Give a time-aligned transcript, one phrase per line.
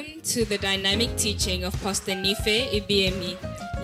[0.00, 3.36] Welcome to the dynamic teaching of Pastor Nife Ibiemi,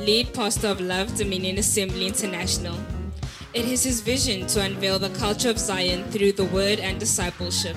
[0.07, 2.75] lead pastor of Love Dominion Assembly International.
[3.53, 7.77] It is his vision to unveil the culture of Zion through the word and discipleship.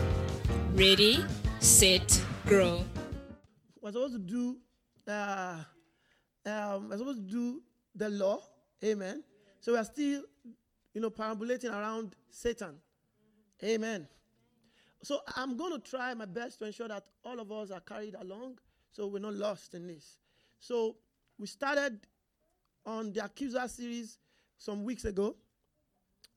[0.73, 1.21] Ready,
[1.59, 2.85] set, grow.
[3.81, 4.57] We're supposed to do,
[5.05, 5.57] uh,
[6.45, 7.61] um, we're supposed to do
[7.93, 8.39] the law.
[8.81, 9.21] Amen.
[9.59, 10.23] So we're still,
[10.93, 12.75] you know, perambulating around Satan.
[13.61, 14.07] Amen.
[15.01, 18.15] So I'm going to try my best to ensure that all of us are carried
[18.19, 18.57] along
[18.91, 20.17] so we're not lost in this.
[20.59, 20.97] So
[21.37, 21.99] we started
[22.85, 24.17] on the accuser series
[24.57, 25.35] some weeks ago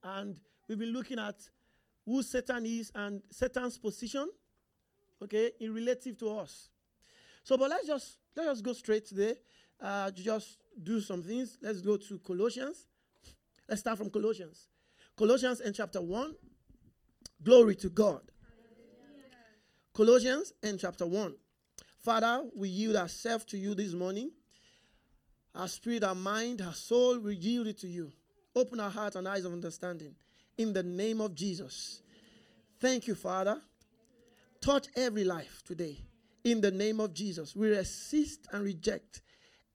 [0.04, 1.36] and we've been looking at
[2.04, 4.28] who Satan is and Satan's position
[5.22, 6.68] okay in relative to us.
[7.44, 9.34] So but let's just let's just go straight today.
[9.80, 11.58] Uh, just do some things.
[11.60, 12.86] Let's go to Colossians.
[13.68, 14.68] Let's start from Colossians.
[15.16, 16.34] Colossians in chapter 1.
[17.42, 18.31] Glory to God.
[19.94, 21.34] Colossians in chapter 1.
[21.98, 24.30] Father, we yield ourselves to you this morning.
[25.54, 28.10] Our spirit, our mind, our soul, we yield it to you.
[28.56, 30.14] Open our hearts and eyes of understanding.
[30.56, 32.00] In the name of Jesus.
[32.80, 33.60] Thank you, Father.
[34.62, 35.98] Touch every life today.
[36.42, 37.54] In the name of Jesus.
[37.54, 39.20] We resist and reject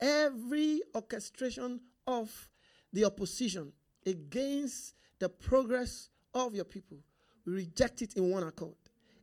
[0.01, 2.49] every orchestration of
[2.91, 3.71] the opposition
[4.03, 6.97] against the progress of your people.
[7.45, 8.73] We reject it in one accord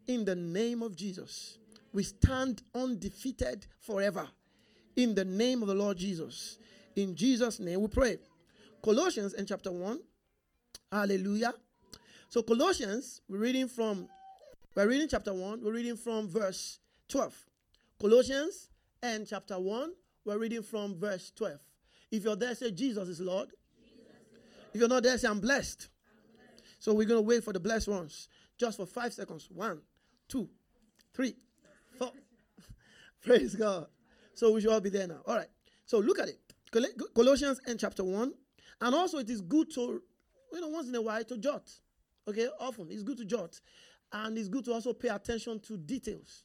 [0.06, 1.58] in the name of Jesus.
[1.92, 4.28] We stand undefeated forever
[4.96, 6.58] in the name of the Lord Jesus.
[6.96, 8.19] In Jesus' name we pray.
[8.83, 9.98] Colossians in chapter 1.
[10.91, 11.55] Hallelujah.
[12.28, 14.08] So Colossians, we're reading from
[14.74, 17.33] we're reading chapter 1, we're reading from verse 12.
[18.00, 19.92] Colossians and chapter 1,
[20.24, 21.58] we're reading from verse 12.
[22.11, 23.50] If you're there, say Jesus is Lord.
[24.72, 25.89] If you're not there, say I'm blessed.
[26.11, 26.64] I'm blessed.
[26.80, 29.48] So we're going to wait for the blessed ones just for five seconds.
[29.52, 29.80] One,
[30.28, 30.48] two,
[31.14, 31.36] three,
[31.98, 32.12] four.
[33.22, 33.86] Praise God.
[34.34, 35.20] So we should all be there now.
[35.27, 35.48] All right.
[35.86, 36.40] So look at it.
[37.14, 38.33] Colossians and chapter 1.
[38.80, 40.02] And also it is good to,
[40.52, 41.70] you know, once in a while to jot.
[42.27, 43.61] Okay, often it's good to jot.
[44.12, 46.45] And it's good to also pay attention to details.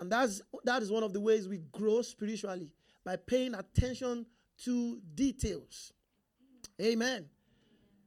[0.00, 2.72] And that's that is one of the ways we grow spiritually
[3.04, 4.26] by paying attention
[4.64, 5.92] to details.
[6.80, 7.26] Amen.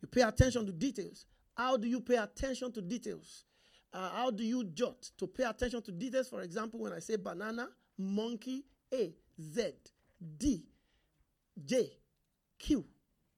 [0.02, 1.26] You pay attention to details.
[1.56, 3.46] How do you pay attention to details?
[3.96, 6.28] Uh, how do you jot to pay attention to details?
[6.28, 9.72] For example, when I say banana, monkey, A, Z,
[10.38, 10.66] D,
[11.64, 11.90] J,
[12.60, 12.84] Q,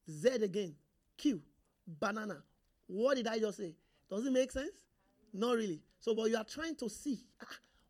[0.09, 0.73] Z again,
[1.15, 1.39] Q,
[1.85, 2.41] banana.
[2.87, 3.75] What did I just say?
[4.09, 4.85] Does it make sense?
[5.31, 5.83] Not really.
[5.99, 7.45] So, but you are trying to see ah,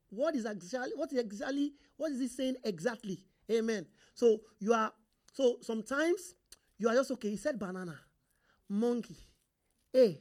[0.10, 3.24] what is exactly what is exactly what is he saying exactly?
[3.50, 3.86] Amen.
[4.14, 4.92] So you are
[5.32, 6.36] so sometimes
[6.78, 7.30] you are just okay.
[7.30, 7.98] He said banana,
[8.68, 9.16] monkey,
[9.96, 10.20] A,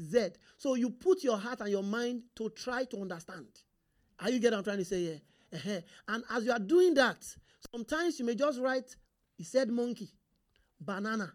[0.00, 0.30] Z.
[0.56, 3.46] So you put your heart and your mind to try to understand.
[4.18, 5.20] Are you getting what I'm trying to say here?
[5.52, 5.80] Uh-huh.
[6.08, 7.24] And as you are doing that,
[7.72, 8.94] sometimes you may just write,
[9.36, 10.10] he said monkey,
[10.80, 11.32] banana,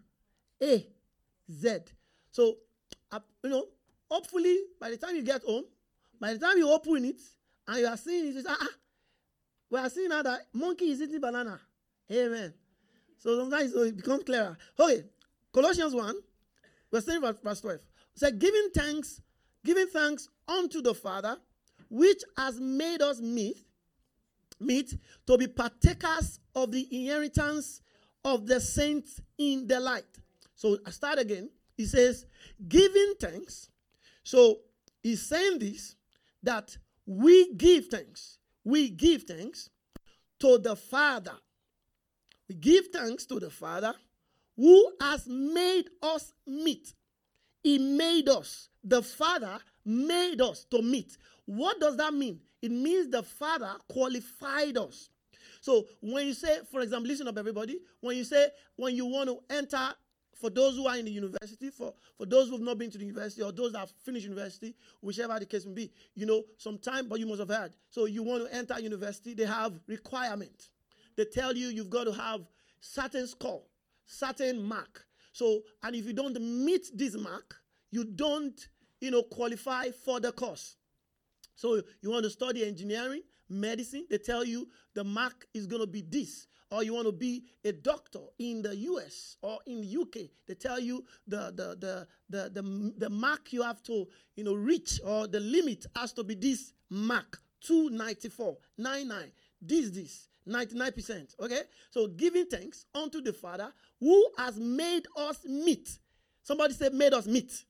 [0.62, 0.86] A,
[1.50, 1.78] Z.
[2.30, 2.56] So,
[3.12, 3.66] uh, you know,
[4.10, 5.64] hopefully by the time you get home,
[6.20, 7.20] by the time you open it
[7.68, 8.68] and you are seeing it, you say, ah, ah,
[9.70, 11.60] we are seeing now that monkey is eating banana.
[12.10, 12.54] Amen.
[13.18, 14.56] So sometimes so it becomes clearer.
[14.78, 15.04] Okay,
[15.52, 16.14] Colossians 1,
[16.90, 17.78] we're saying verse 12
[18.16, 19.20] said, giving thanks,
[19.64, 21.36] giving thanks unto the Father,
[21.88, 23.58] which has made us meet,
[24.58, 24.96] meet
[25.26, 27.82] to be partakers of the inheritance
[28.24, 30.04] of the saints in the light.
[30.54, 31.50] So I start again.
[31.76, 32.26] He says,
[32.66, 33.68] giving thanks.
[34.24, 34.60] So
[35.02, 35.94] he's saying this
[36.42, 38.38] that we give thanks.
[38.64, 39.70] We give thanks
[40.40, 41.34] to the Father.
[42.48, 43.94] We give thanks to the Father
[44.56, 46.94] who has made us meet
[47.66, 48.68] he made us.
[48.84, 51.18] The Father made us to meet.
[51.46, 52.38] What does that mean?
[52.62, 55.10] It means the Father qualified us.
[55.60, 57.80] So when you say, for example, listen up, everybody.
[58.00, 59.88] When you say, when you want to enter,
[60.36, 62.98] for those who are in the university, for, for those who have not been to
[62.98, 66.44] the university, or those that have finished university, whichever the case may be, you know,
[66.58, 67.72] sometime, but you must have heard.
[67.90, 70.68] So you want to enter university, they have requirement.
[71.16, 72.42] They tell you you've got to have
[72.80, 73.62] certain score,
[74.04, 75.06] certain mark.
[75.36, 77.56] So, and if you don't meet this mark,
[77.90, 78.58] you don't,
[79.02, 80.76] you know, qualify for the course.
[81.54, 85.86] So you want to study engineering, medicine, they tell you the mark is going to
[85.86, 86.46] be this.
[86.70, 90.54] Or you want to be a doctor in the US or in the UK, they
[90.54, 95.00] tell you the, the, the, the, the, the mark you have to, you know, reach
[95.04, 100.28] or the limit has to be this mark, 294, 99, this, this.
[100.48, 101.34] 99%.
[101.40, 101.62] Okay?
[101.90, 105.98] So giving thanks unto the Father who has made us meet.
[106.42, 107.64] Somebody said, made us meet.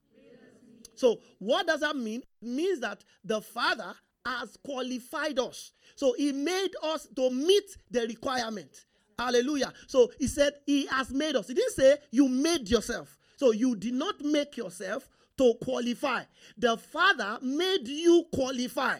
[0.94, 2.22] So what does that mean?
[2.42, 3.94] It means that the Father
[4.24, 5.72] has qualified us.
[5.94, 8.86] So he made us to meet the requirement.
[9.18, 9.72] Hallelujah.
[9.86, 11.48] So he said he has made us.
[11.48, 13.16] He didn't say you made yourself.
[13.36, 15.08] So you did not make yourself
[15.38, 16.24] to qualify.
[16.56, 18.98] The Father made you qualify.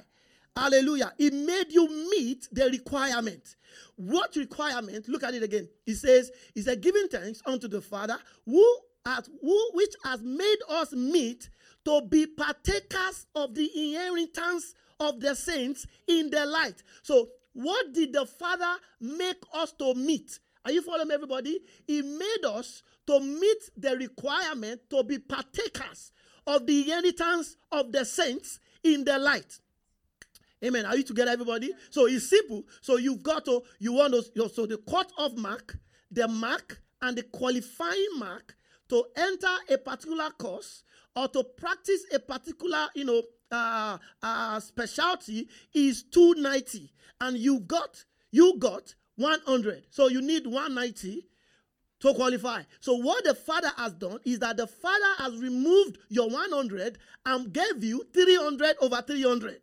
[0.56, 1.12] Hallelujah.
[1.18, 3.56] He made you meet the requirement.
[3.96, 5.06] What requirement?
[5.08, 5.68] Look at it again.
[5.84, 8.16] He says, He said, giving thanks unto the Father
[8.46, 11.50] who has who which has made us meet
[11.84, 16.82] to be partakers of the inheritance of the saints in the light.
[17.02, 20.38] So, what did the Father make us to meet?
[20.64, 21.60] Are you following everybody?
[21.86, 26.12] He made us to meet the requirement to be partakers
[26.46, 29.60] of the inheritance of the saints in the light.
[30.64, 30.86] Amen.
[30.86, 31.72] Are you together, everybody?
[31.90, 32.64] So it's simple.
[32.80, 35.76] So you've got to, you want to, so the cut off mark,
[36.10, 38.56] the mark, and the qualifying mark
[38.88, 40.82] to enter a particular course
[41.14, 46.90] or to practice a particular, you know, uh, uh, specialty is 290.
[47.20, 49.86] And you got, you got 100.
[49.90, 51.26] So you need 190
[52.00, 52.62] to qualify.
[52.80, 57.52] So what the father has done is that the father has removed your 100 and
[57.52, 59.60] gave you 300 over 300.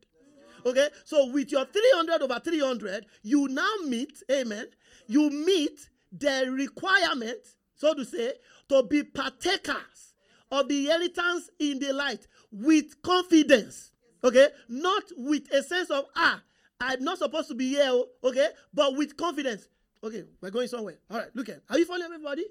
[0.66, 0.90] Okay?
[1.06, 4.68] So with your 300 over 300, you now meet, amen,
[5.08, 7.40] you meet the requirement,
[7.76, 8.34] so to say,
[8.70, 10.14] to be partakers
[10.52, 13.92] of the inheritance in the light with confidence.
[14.24, 14.50] Okay?
[14.70, 16.42] Not with a sense of, ah,
[16.80, 18.50] I'm not supposed to be here, oh, okay?
[18.74, 19.70] But with confidence.
[20.04, 20.98] Okay, we're going somewhere.
[21.10, 22.46] All right, look at Are you following everybody?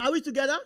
[0.00, 0.56] Are we together?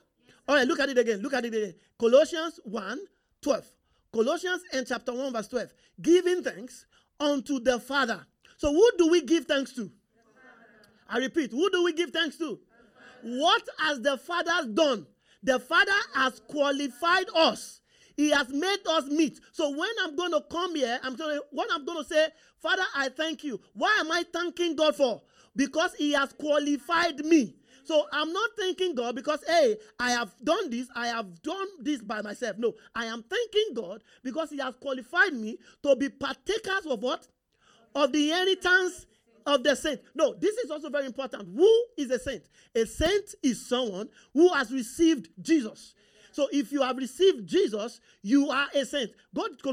[0.49, 1.21] All right, look at it again.
[1.21, 1.75] Look at it again.
[1.99, 2.99] Colossians 1
[3.43, 3.65] 12.
[4.13, 5.69] Colossians and chapter 1, verse 12.
[6.01, 6.87] Giving thanks
[7.21, 8.27] unto the Father.
[8.57, 9.91] So, who do we give thanks to?
[11.09, 12.59] I repeat, who do we give thanks to?
[13.23, 15.07] What has the Father done?
[15.43, 17.81] The Father has qualified us.
[18.17, 19.41] He has made us meet.
[19.53, 22.29] So when I'm going to come here, I'm sorry, what I'm going to say,
[22.59, 23.61] Father, I thank you.
[23.73, 25.23] Why am I thanking God for?
[25.57, 27.57] Because He has qualified me.
[27.91, 32.01] So I'm not thanking God because, hey, I have done this, I have done this
[32.01, 32.57] by myself.
[32.57, 37.27] No, I am thanking God because He has qualified me to be partakers of what?
[37.97, 39.07] Of the inheritance
[39.45, 40.03] of the saint.
[40.15, 41.49] No, this is also very important.
[41.53, 42.45] Who is a saint?
[42.77, 45.95] A saint is someone who has received Jesus.
[46.31, 49.11] So if you have received Jesus, you are a saint.
[49.35, 49.71] God, to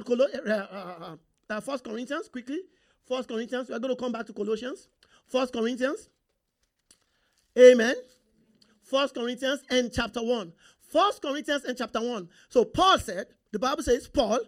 [0.48, 1.16] uh, uh,
[1.52, 2.62] uh, First Corinthians quickly.
[3.08, 3.70] First Corinthians.
[3.70, 4.88] We are going to come back to Colossians.
[5.28, 6.10] First Corinthians.
[7.58, 7.96] Amen.
[8.84, 10.54] First Corinthians and chapter 1.
[10.92, 12.30] First Corinthians and chapter 1.
[12.50, 14.40] So Paul said, the Bible says, Paul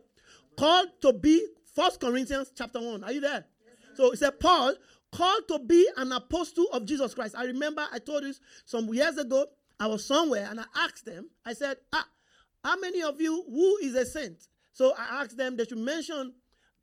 [0.57, 1.45] called to be
[1.75, 3.03] First Corinthians chapter 1.
[3.03, 3.45] Are you there?
[3.95, 4.75] So it said, Paul
[5.11, 7.35] called to be an apostle of Jesus Christ.
[7.37, 9.45] I remember I told this some years ago.
[9.79, 12.05] I was somewhere and I asked them, I said, ah,
[12.63, 14.47] how many of you, who is a saint?
[14.73, 16.33] So I asked them, they should mention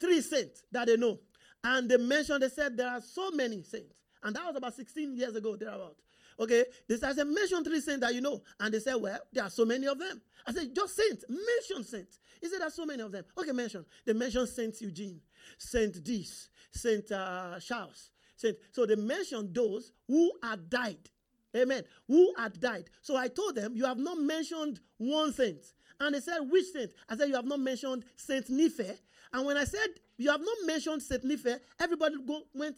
[0.00, 1.20] three saints that they know.
[1.62, 3.94] And they mentioned, they said, there are so many saints.
[4.22, 5.96] And that was about 16 years ago, thereabout.
[6.38, 8.43] Okay, they said, I said, mention three saints that you know.
[8.61, 10.21] And they said, well, there are so many of them.
[10.47, 12.19] I said, just saints, mention saints.
[12.41, 13.25] He said, there are so many of them.
[13.38, 13.85] Okay, mention.
[14.05, 15.21] They mentioned Saint Eugene,
[15.56, 18.56] Saint this, Saint uh, Charles, Saint.
[18.73, 21.09] So they mentioned those who had died.
[21.56, 21.85] Amen.
[22.06, 22.91] Who had died.
[23.00, 25.65] So I told them, you have not mentioned one saint.
[25.99, 26.93] And they said, which saint?
[27.09, 29.00] I said, you have not mentioned Saint Nife.
[29.32, 32.77] And when I said, you have not mentioned Saint Nife, everybody go, went,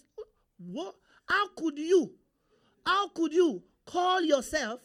[0.59, 0.95] what?
[1.29, 2.13] How could you?
[2.89, 4.81] How could you call yourself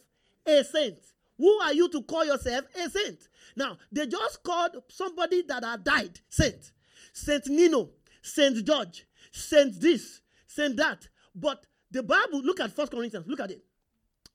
[0.45, 0.97] a saint?
[1.37, 3.29] Who are you to call yourself a saint?
[3.55, 6.73] Now, they just called somebody that had died saint.
[7.13, 7.91] Saint Nino,
[8.21, 11.07] Saint George, Saint this, Saint that.
[11.33, 13.63] But the Bible, look at First Corinthians, look at it.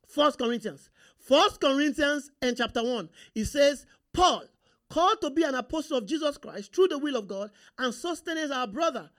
[0.07, 0.89] First Corinthians.
[1.19, 3.11] First Corinthians and chapter 1.
[3.35, 3.85] It says,
[4.15, 4.45] Paul,
[4.89, 8.51] called to be an apostle of Jesus Christ through the will of God, and Sosthenes
[8.51, 9.11] our brother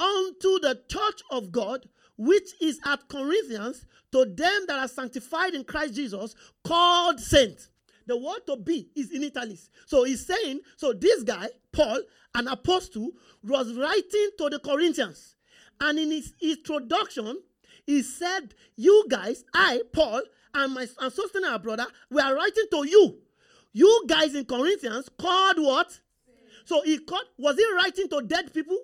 [0.00, 5.64] unto the church of God which is at Corinthians, to them that are sanctified in
[5.64, 7.70] Christ Jesus, called saints.
[8.06, 9.70] The word to be is in italics.
[9.86, 12.00] So he's saying, so this guy, Paul,
[12.34, 13.10] an apostle,
[13.42, 15.36] was writing to the Corinthians.
[15.80, 17.40] And in his introduction,
[17.86, 20.22] he said, You guys, I, Paul,
[20.54, 23.18] and my and sister our brother, we are writing to you.
[23.72, 25.98] You guys in Corinthians called what?
[26.64, 28.78] So he called, was he writing to dead people?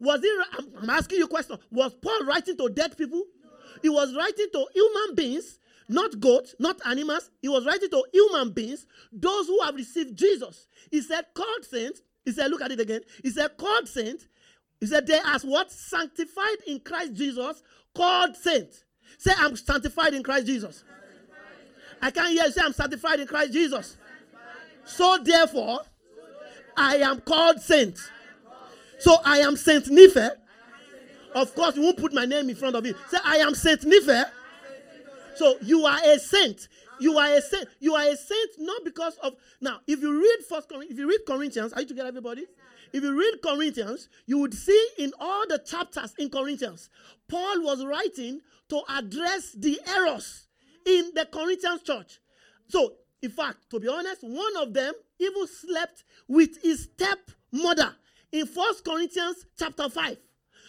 [0.00, 0.38] Was he?
[0.78, 1.58] I'm, asking you a question.
[1.70, 3.18] Was Paul writing to dead people?
[3.42, 3.50] No.
[3.82, 7.30] He was writing to human beings, not goats, not animals.
[7.40, 10.66] He was writing to human beings, those who have received Jesus.
[10.90, 12.02] He said, called saints.
[12.24, 13.02] He said, look at it again.
[13.22, 14.26] He said, called saints.
[14.80, 15.72] He said, they as what?
[15.72, 17.62] Sanctified in Christ Jesus,
[17.94, 18.84] called saints.
[19.18, 20.84] Say, I'm sanctified in Christ Jesus.
[22.02, 23.96] I can't hear you say, I'm sanctified in Christ Jesus.
[24.84, 25.80] So therefore,
[26.76, 27.98] I am called saint.
[28.98, 30.30] So I am Saint Nife.
[31.34, 32.96] Of course, you won't put my name in front of it.
[33.08, 34.26] Say, I am Saint Nife.
[35.36, 36.68] So you are a saint.
[36.98, 37.68] You are a saint.
[37.78, 39.80] You are a saint not because of now.
[39.86, 42.46] If you read First, if you read Corinthians, are you together, everybody?
[42.92, 46.88] If you read Corinthians, you would see in all the chapters in Corinthians,
[47.28, 50.46] Paul was writing to address the errors
[50.86, 52.20] in the Corinthians church.
[52.68, 57.94] So, in fact, to be honest, one of them even slept with his stepmother
[58.32, 60.16] in First Corinthians chapter 5.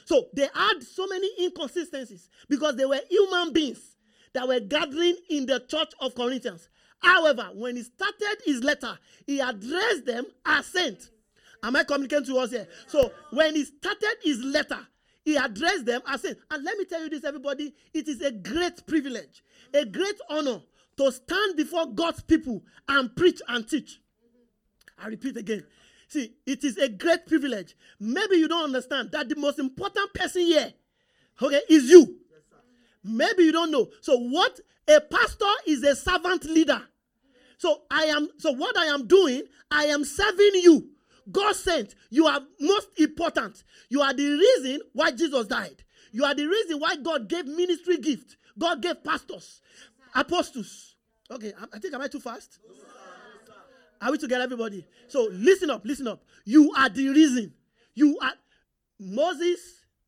[0.05, 3.95] So they had so many inconsistencies because they were human beings
[4.33, 6.69] that were gathering in the church of Corinthians.
[6.99, 11.11] However, when he started his letter, he addressed them as saints.
[11.63, 12.67] Am I communicating to us here?
[12.87, 14.79] So when he started his letter,
[15.23, 16.41] he addressed them as saints.
[16.49, 20.61] And let me tell you this, everybody, it is a great privilege, a great honor
[20.97, 23.99] to stand before God's people and preach and teach.
[24.97, 25.63] I repeat again.
[26.07, 27.75] See, it is a great privilege.
[27.99, 30.73] Maybe you don't understand that the most important person here,
[31.41, 32.17] okay, is you.
[33.03, 33.89] Maybe you don't know.
[34.01, 36.81] So, what a pastor is a servant leader.
[37.57, 40.89] So, I am, so what I am doing, I am serving you.
[41.29, 41.95] God sent.
[42.09, 43.63] You are most important.
[43.89, 45.83] You are the reason why Jesus died.
[46.11, 48.37] You are the reason why God gave ministry gift.
[48.57, 49.61] God gave pastors,
[50.15, 50.95] apostles.
[51.29, 52.59] Okay, I think am I too fast?
[54.01, 54.85] Are we together, everybody?
[55.07, 56.23] So listen up, listen up.
[56.45, 57.53] You are the reason.
[57.93, 58.33] You are
[58.99, 59.59] Moses,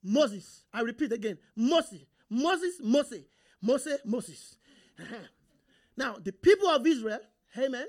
[0.04, 0.64] Moses.
[0.74, 1.38] I repeat again.
[1.56, 3.22] Moses, Moses, Moses,
[3.62, 4.56] Moses, Moses.
[5.98, 7.20] now, the people of Israel,
[7.58, 7.88] amen.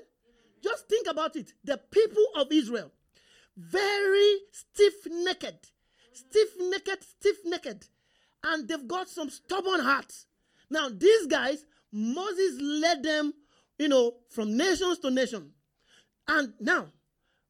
[0.63, 1.53] Just think about it.
[1.63, 2.91] The people of Israel,
[3.57, 5.71] very stiff necked,
[6.13, 7.89] stiff necked, stiff necked,
[8.43, 10.25] and they've got some stubborn hearts.
[10.69, 13.33] Now, these guys, Moses led them,
[13.77, 15.51] you know, from nations to nation.
[16.27, 16.87] And now,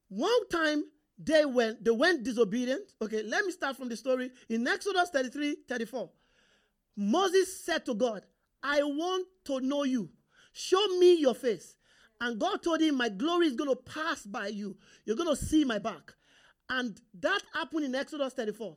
[0.08, 0.84] one time
[1.18, 2.92] they went, they went disobedient.
[3.00, 4.30] Okay, let me start from the story.
[4.48, 6.10] In Exodus 33, 34,
[6.96, 8.22] Moses said to God,
[8.62, 10.10] I want to know you.
[10.52, 11.76] Show me your face.
[12.20, 14.76] And God told him, My glory is going to pass by you.
[15.04, 16.14] You're going to see my back.
[16.68, 18.76] And that happened in Exodus 34.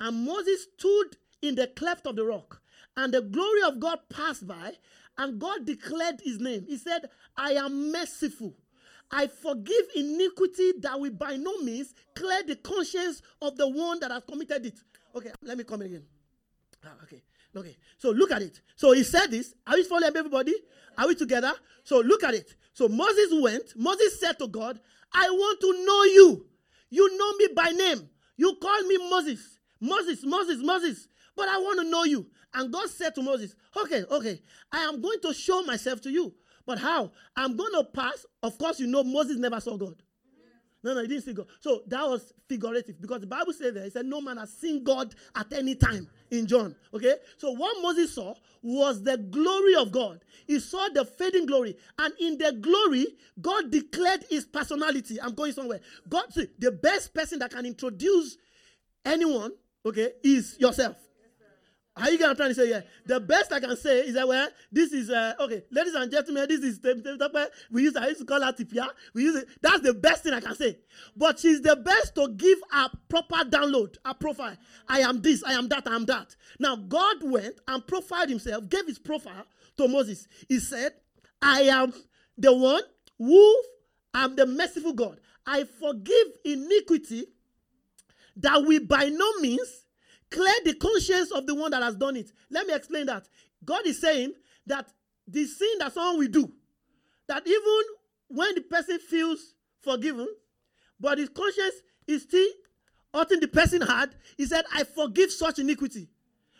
[0.00, 2.60] And Moses stood in the cleft of the rock.
[2.96, 4.72] And the glory of God passed by.
[5.16, 6.66] And God declared his name.
[6.68, 8.54] He said, I am merciful.
[9.12, 14.10] I forgive iniquity that will by no means clear the conscience of the one that
[14.10, 14.78] has committed it.
[15.14, 16.02] Okay, let me come again.
[16.84, 17.22] Ah, okay.
[17.54, 17.76] Okay.
[17.98, 18.60] So look at it.
[18.76, 19.54] So he said this.
[19.66, 20.54] Are we following everybody?
[20.96, 21.52] Are we together?
[21.84, 22.54] So look at it.
[22.72, 23.74] So Moses went.
[23.76, 24.80] Moses said to God,
[25.12, 26.46] I want to know you.
[26.88, 28.08] You know me by name.
[28.36, 29.58] You call me Moses.
[29.80, 31.08] Moses, Moses, Moses.
[31.36, 32.26] But I want to know you.
[32.54, 34.40] And God said to Moses, Okay, okay.
[34.70, 36.34] I am going to show myself to you.
[36.66, 37.10] But how?
[37.36, 38.24] I'm going to pass.
[38.42, 40.02] Of course, you know Moses never saw God.
[40.84, 41.46] No, no, he didn't see God.
[41.60, 44.82] So that was figurative because the Bible said there, it said, No man has seen
[44.82, 46.74] God at any time in John.
[46.92, 47.14] Okay?
[47.36, 50.24] So what Moses saw was the glory of God.
[50.46, 51.76] He saw the fading glory.
[51.98, 53.06] And in the glory,
[53.40, 55.20] God declared his personality.
[55.20, 55.80] I'm going somewhere.
[56.08, 58.36] God, see, the best person that can introduce
[59.04, 59.52] anyone,
[59.86, 60.96] okay, is yourself.
[61.94, 62.80] Are you gonna try to say yeah?
[63.04, 66.46] The best I can say is that well, this is uh, okay, ladies and gentlemen,
[66.48, 66.80] this is
[67.70, 68.88] we use I used to call her Tipia.
[69.12, 69.48] We use it.
[69.60, 70.78] That's the best thing I can say.
[71.14, 74.56] But she's the best to give a proper download, a profile.
[74.88, 76.34] I am this, I am that, I am that.
[76.58, 79.44] Now God went and profiled himself, gave his profile
[79.76, 80.28] to Moses.
[80.48, 80.92] He said,
[81.42, 81.92] I am
[82.38, 82.82] the one
[83.18, 83.62] who
[84.14, 85.20] am the merciful God.
[85.46, 87.26] I forgive iniquity
[88.36, 89.84] that we by no means
[90.32, 92.32] clear the conscience of the one that has done it.
[92.50, 93.28] Let me explain that.
[93.64, 94.32] God is saying
[94.66, 94.88] that
[95.28, 96.52] the sin that someone will do,
[97.28, 97.82] that even
[98.28, 100.28] when the person feels forgiven,
[100.98, 101.74] but his conscience
[102.06, 102.48] is still
[103.14, 106.08] hurting the person hard, he said, I forgive such iniquity.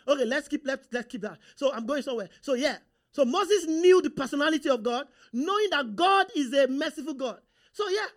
[0.07, 1.37] Okay, let's keep let's, let's keep that.
[1.55, 2.29] So I'm going somewhere.
[2.41, 2.77] So yeah.
[3.11, 7.39] So Moses knew the personality of God, knowing that God is a merciful God.
[7.71, 8.07] So yeah,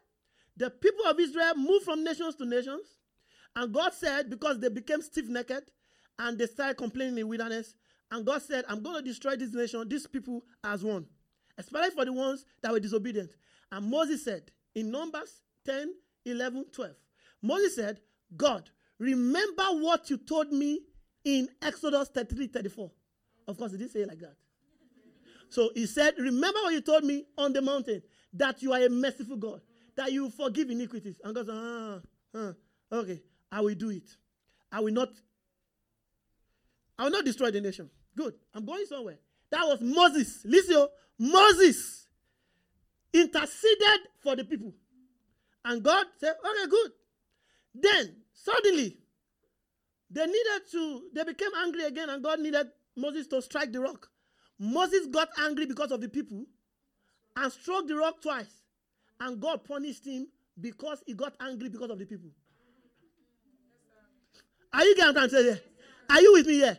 [0.56, 2.95] the people of Israel moved from nations to nations.
[3.56, 5.70] And God said, because they became stiff necked
[6.18, 7.74] and they started complaining in wilderness,
[8.10, 11.06] and God said, I'm going to destroy this nation, these people as one,
[11.58, 13.30] especially for the ones that were disobedient.
[13.72, 15.92] And Moses said, in Numbers 10,
[16.26, 16.92] 11, 12,
[17.42, 18.00] Moses said,
[18.36, 20.80] God, remember what you told me
[21.24, 22.90] in Exodus 33, 34.
[23.48, 24.36] Of course, he didn't say it like that.
[25.48, 28.88] So he said, Remember what you told me on the mountain that you are a
[28.88, 29.60] merciful God,
[29.96, 31.20] that you forgive iniquities.
[31.22, 32.00] And God said, Ah,
[32.34, 32.52] ah
[32.92, 33.22] okay.
[33.50, 34.08] I will do it.
[34.70, 35.08] I will not.
[36.98, 37.90] I will not destroy the nation.
[38.16, 38.34] Good.
[38.54, 39.18] I'm going somewhere.
[39.50, 40.42] That was Moses.
[40.44, 40.88] Listen, oh,
[41.18, 42.06] Moses
[43.12, 44.72] interceded for the people.
[45.64, 46.90] And God said, okay, good.
[47.74, 48.96] Then, suddenly,
[50.10, 54.08] they needed to, they became angry again, and God needed Moses to strike the rock.
[54.58, 56.46] Moses got angry because of the people
[57.36, 58.62] and struck the rock twice.
[59.20, 60.28] And God punished him
[60.60, 62.30] because he got angry because of the people.
[64.76, 65.58] Are you getting what I'm saying?
[66.10, 66.78] Are you with me here?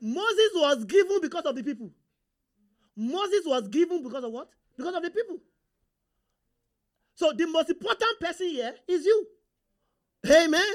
[0.00, 1.90] Moses was given because of the people.
[2.96, 4.48] Moses was given because of what?
[4.78, 5.36] Because of the people.
[7.14, 9.26] So the most important person here is you.
[10.26, 10.74] Amen.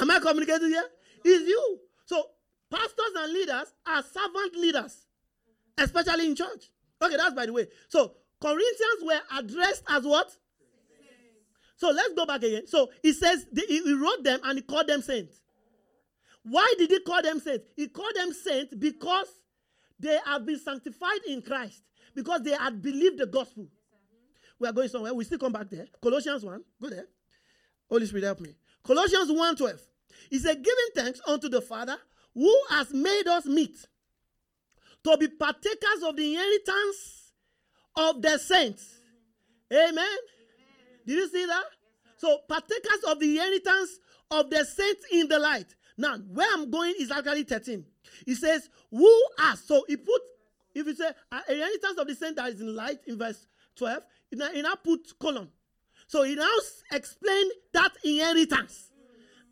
[0.00, 0.84] Am I communicating here?
[1.24, 1.78] Is you.
[2.04, 2.30] So
[2.68, 5.06] pastors and leaders are servant leaders,
[5.78, 6.68] especially in church.
[7.00, 7.68] Okay, that's by the way.
[7.88, 10.32] So Corinthians were addressed as what?
[11.76, 12.66] So let's go back again.
[12.66, 15.40] So he says he wrote them and he called them saints.
[16.48, 17.66] Why did he call them saints?
[17.74, 19.26] He called them saints because
[19.98, 21.82] they have been sanctified in Christ,
[22.14, 23.66] because they had believed the gospel.
[24.58, 25.12] We are going somewhere.
[25.12, 25.86] We still come back there.
[26.00, 26.62] Colossians 1.
[26.80, 27.06] Go there.
[27.90, 28.54] Holy Spirit, help me.
[28.84, 29.80] Colossians 1 12.
[30.30, 31.96] He said, Giving thanks unto the Father
[32.32, 33.76] who has made us meet
[35.02, 37.32] to be partakers of the inheritance
[37.96, 39.00] of the saints.
[39.72, 39.88] Amen.
[39.88, 40.06] Amen.
[41.06, 41.64] Did you see that?
[42.18, 43.98] So, partakers of the inheritance
[44.30, 45.74] of the saints in the light.
[45.98, 47.84] Now, where I'm going is actually 13.
[48.24, 50.20] He says, Who are So he put,
[50.74, 54.02] if you say, uh, inheritance of the saint that is in light in verse 12,
[54.30, 55.48] he now, he now put column.
[56.08, 56.52] So he now
[56.92, 58.90] explained that inheritance.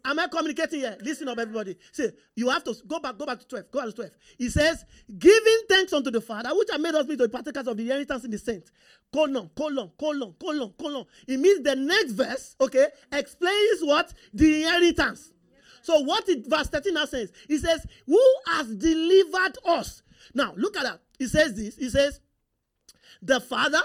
[0.06, 0.98] Am I communicating here?
[1.00, 1.76] Listen up, everybody.
[1.90, 3.70] See, you have to go back, go back to 12.
[3.70, 4.10] Go back to 12.
[4.36, 4.84] He says,
[5.18, 8.22] giving thanks unto the Father, which has made us be the partakers of the inheritance
[8.24, 8.70] in the saints.
[9.10, 11.06] Colon, colon, colon, colon, colon.
[11.26, 14.12] It means the next verse, okay, explains what?
[14.34, 15.32] The inheritance.
[15.84, 20.02] So what it, verse 13 now says, he says, who has delivered us?
[20.32, 21.00] Now, look at that.
[21.18, 21.76] He says this.
[21.76, 22.20] He says,
[23.20, 23.82] the Father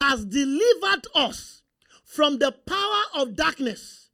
[0.00, 1.62] has delivered us
[2.04, 4.10] from the power of darkness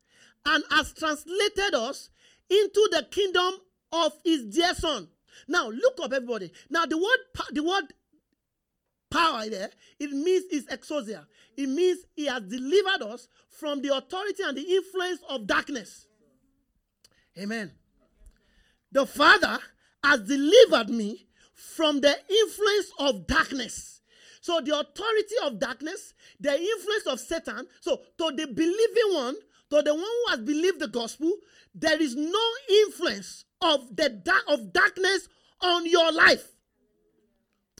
[0.46, 2.08] and has translated us
[2.48, 3.52] into the kingdom
[3.92, 5.06] of his dear son.
[5.46, 6.50] Now, look up, everybody.
[6.70, 7.84] Now, the word, the word
[9.10, 9.68] power there,
[9.98, 11.26] it means is exousia.
[11.58, 16.06] It means he has delivered us from the authority and the influence of darkness.
[17.38, 17.72] Amen.
[18.92, 19.58] The Father
[20.04, 24.00] has delivered me from the influence of darkness.
[24.40, 27.66] So, the authority of darkness, the influence of Satan.
[27.80, 29.36] So, to the believing one,
[29.70, 31.30] to the one who has believed the gospel,
[31.74, 32.40] there is no
[32.86, 35.28] influence of the dark of darkness
[35.60, 36.46] on your life.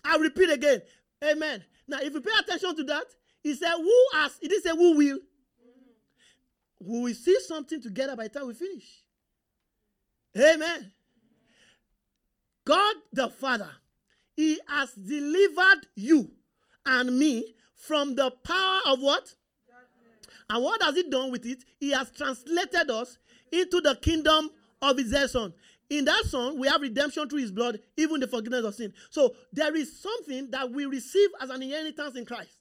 [0.04, 0.82] I repeat again.
[1.24, 1.64] Amen.
[1.88, 3.06] Now, if you pay attention to that,
[3.42, 5.18] he said, Who has, he didn't say who will.
[6.82, 9.02] We will see something together by the time we finish.
[10.36, 10.92] Amen.
[12.64, 13.70] God the Father,
[14.36, 16.30] He has delivered you
[16.86, 19.34] and me from the power of what?
[20.48, 21.64] And what has He done with it?
[21.78, 23.18] He has translated us
[23.52, 24.50] into the kingdom
[24.82, 25.52] of His Son.
[25.88, 28.92] In that Son, we have redemption through His blood, even the forgiveness of sin.
[29.10, 32.59] So there is something that we receive as an inheritance in Christ.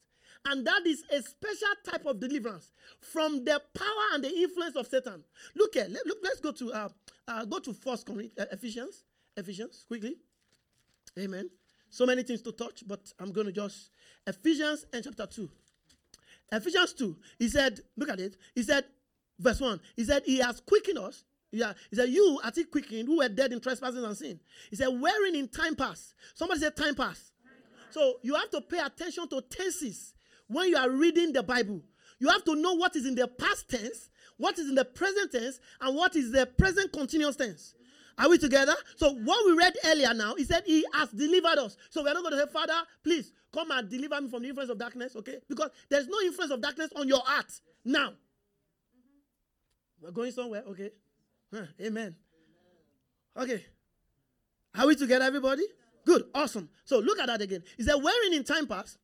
[0.49, 4.87] And that is a special type of deliverance from the power and the influence of
[4.87, 5.23] Satan.
[5.55, 6.89] Look here, let, look, let's go to uh,
[7.27, 9.03] uh, go to First Corinthians, uh, Ephesians,
[9.37, 10.17] Ephesians, quickly.
[11.19, 11.51] Amen.
[11.91, 13.91] So many things to touch, but I'm going to just
[14.25, 15.49] Ephesians and chapter two.
[16.51, 17.15] Ephesians two.
[17.37, 18.35] He said, look at it.
[18.55, 18.85] He said,
[19.37, 19.79] verse one.
[19.95, 21.25] He said, He has quickened us.
[21.51, 24.39] Yeah, he said, You are quickened, who were dead in trespasses and sin.
[24.71, 26.15] He said, Wherein in time past.
[26.33, 27.33] Somebody said time past.
[27.91, 30.13] So you have to pay attention to tenses
[30.49, 31.81] when you are reading the Bible.
[32.19, 35.31] You have to know what is in the past tense, what is in the present
[35.31, 37.75] tense, and what is the present continuous tense.
[38.17, 38.75] Are we together?
[38.97, 41.77] So what we read earlier now, he said he has delivered us.
[41.89, 44.69] So we're not going to say, Father, please come and deliver me from the influence
[44.69, 45.37] of darkness, okay?
[45.47, 47.49] Because there's no influence of darkness on your heart
[47.85, 48.11] now.
[50.01, 50.91] We're going somewhere, okay?
[51.53, 52.15] Huh, amen.
[53.37, 53.63] Okay.
[54.77, 55.63] Are we together, everybody?
[56.05, 56.69] Good, awesome.
[56.83, 57.63] So look at that again.
[57.77, 58.97] He said, wherein in time past,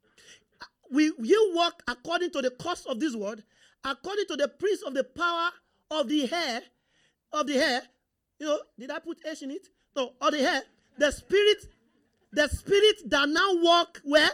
[0.91, 3.43] we you walk according to the course of this world,
[3.83, 5.49] according to the prince of the power
[5.91, 6.61] of the hair,
[7.31, 7.81] of the hair.
[8.39, 9.67] You know, did I put H in it?
[9.95, 10.61] No, of the hair.
[10.97, 11.65] The spirit,
[12.31, 14.29] the spirit that now walk where?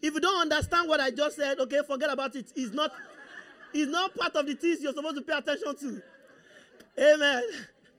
[0.00, 2.50] If you don't understand what I just said, okay, forget about it.
[2.56, 2.92] It's not,
[3.72, 6.02] it's not part of the things you're supposed to pay attention to.
[6.98, 7.42] Amen.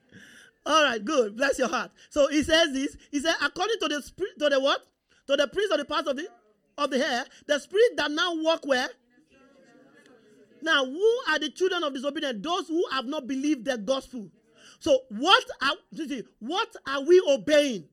[0.66, 1.38] All right, good.
[1.38, 1.92] Bless your heart.
[2.10, 2.98] So he says this.
[3.12, 4.82] He said, according to the spirit, to the what?
[5.28, 6.28] To the prince of the part of the
[6.78, 8.90] of the hair, the spirit that now walk where?
[10.62, 12.40] Now, who are the children of disobedience?
[12.42, 14.30] Those who have not believed the gospel.
[14.80, 15.76] So, what are
[16.40, 17.86] what are we obeying?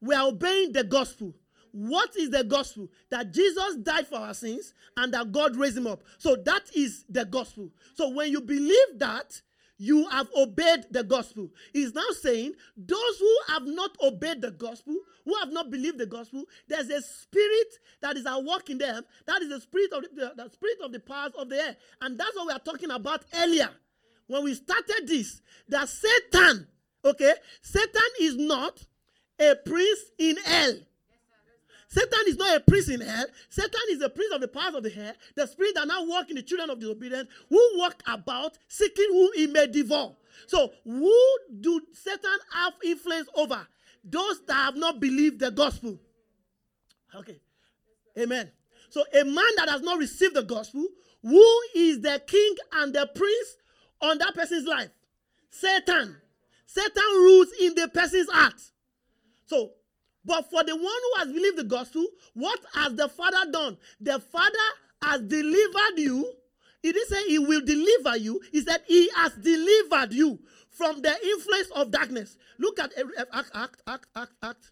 [0.00, 1.34] We are obeying the gospel.
[1.72, 2.88] What is the gospel?
[3.10, 6.02] That Jesus died for our sins and that God raised him up.
[6.18, 7.70] So that is the gospel.
[7.94, 9.42] So when you believe that,
[9.78, 11.50] you have obeyed the gospel.
[11.72, 16.06] He's now saying, those who have not obeyed the gospel, who have not believed the
[16.06, 19.04] gospel, there's a spirit that is at work in them.
[19.26, 21.76] That is the spirit of the, the spirit of the powers of the air.
[22.00, 23.70] And that's what we are talking about earlier.
[24.26, 26.66] When we started this, that Satan,
[27.04, 28.80] okay, Satan is not
[29.40, 30.76] a prince in hell.
[31.94, 33.26] Satan is not a prince in hell.
[33.48, 36.28] Satan is a prince of the powers of the air, the spirit that now walk
[36.28, 40.16] in the children of disobedience, who walk about seeking whom he may devour.
[40.48, 43.64] So, who do Satan have influence over?
[44.02, 46.00] Those that have not believed the gospel.
[47.14, 47.40] Okay.
[48.18, 48.50] Amen.
[48.90, 50.84] So, a man that has not received the gospel,
[51.22, 53.56] who is the king and the prince
[54.00, 54.90] on that person's life?
[55.48, 56.16] Satan.
[56.66, 58.60] Satan rules in the person's heart.
[59.46, 59.70] So,
[60.24, 63.76] but for the one who has believed the gospel, what has the Father done?
[64.00, 64.68] The Father
[65.02, 66.32] has delivered you.
[66.82, 68.40] He didn't say he will deliver you.
[68.52, 70.38] He said he has delivered you
[70.70, 72.36] from the influence of darkness.
[72.58, 72.92] Look at
[73.32, 74.70] Act, Act, Act, Act, Act.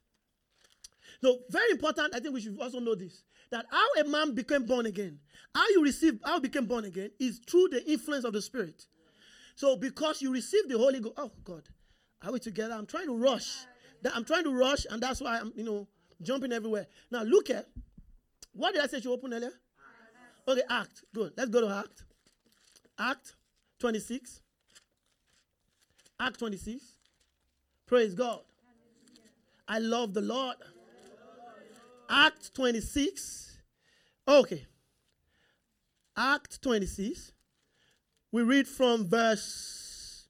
[1.23, 2.15] So very important.
[2.15, 5.21] I think we should also know this: that how a man became born again,
[5.55, 8.87] how you receive, how became born again, is through the influence of the Spirit.
[9.55, 11.63] So because you received the Holy Ghost, oh God,
[12.23, 12.75] are we together?
[12.75, 13.67] I'm trying to rush.
[14.15, 15.87] I'm trying to rush, and that's why I'm, you know,
[16.21, 16.87] jumping everywhere.
[17.11, 17.67] Now look at
[18.53, 19.53] what did I say you open earlier?
[20.47, 21.05] Okay, Act.
[21.15, 21.33] Good.
[21.37, 22.05] Let's go to Act.
[22.99, 23.35] Act
[23.79, 24.41] 26.
[26.21, 26.83] Act 26.
[27.87, 28.41] Praise God.
[29.69, 30.57] I love the Lord.
[32.09, 33.59] Act 26.
[34.29, 34.67] Okay.
[36.17, 37.33] Act 26.
[38.33, 40.27] We read from verse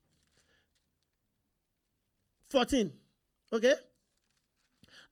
[2.50, 2.92] 14.
[3.52, 3.74] Okay?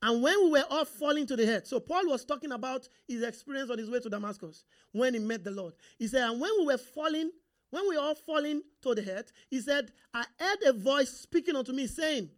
[0.03, 3.23] And when we were all falling to the head, so Paul was talking about his
[3.23, 5.75] experience on his way to Damascus when he met the Lord.
[5.99, 7.31] He said, and when we were falling,
[7.69, 11.55] when we were all falling to the head, he said, I heard a voice speaking
[11.55, 12.31] unto me, saying,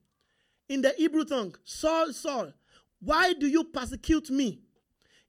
[0.68, 2.52] in the Hebrew tongue, Saul, Saul,
[3.00, 4.60] why do you persecute me?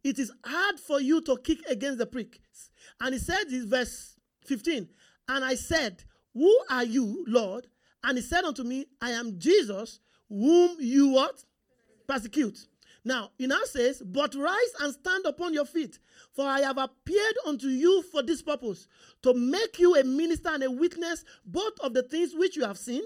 [0.03, 2.71] It is hard for you to kick against the pricks.
[2.99, 4.89] And he said in verse 15,
[5.29, 7.67] And I said, Who are you, Lord?
[8.03, 9.99] And he said unto me, I am Jesus
[10.34, 11.43] whom you what?
[12.08, 12.67] Persecute.
[13.06, 16.00] Now, he now says, But rise and stand upon your feet,
[16.32, 18.88] for I have appeared unto you for this purpose,
[19.24, 22.78] to make you a minister and a witness both of the things which you have
[22.78, 23.04] seen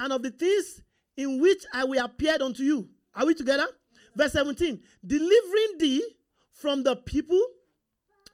[0.00, 0.82] and of the things
[1.16, 2.88] in which I will appear unto you.
[3.14, 3.66] Are we together?
[4.16, 6.04] Verse 17, delivering thee
[6.52, 7.40] from the people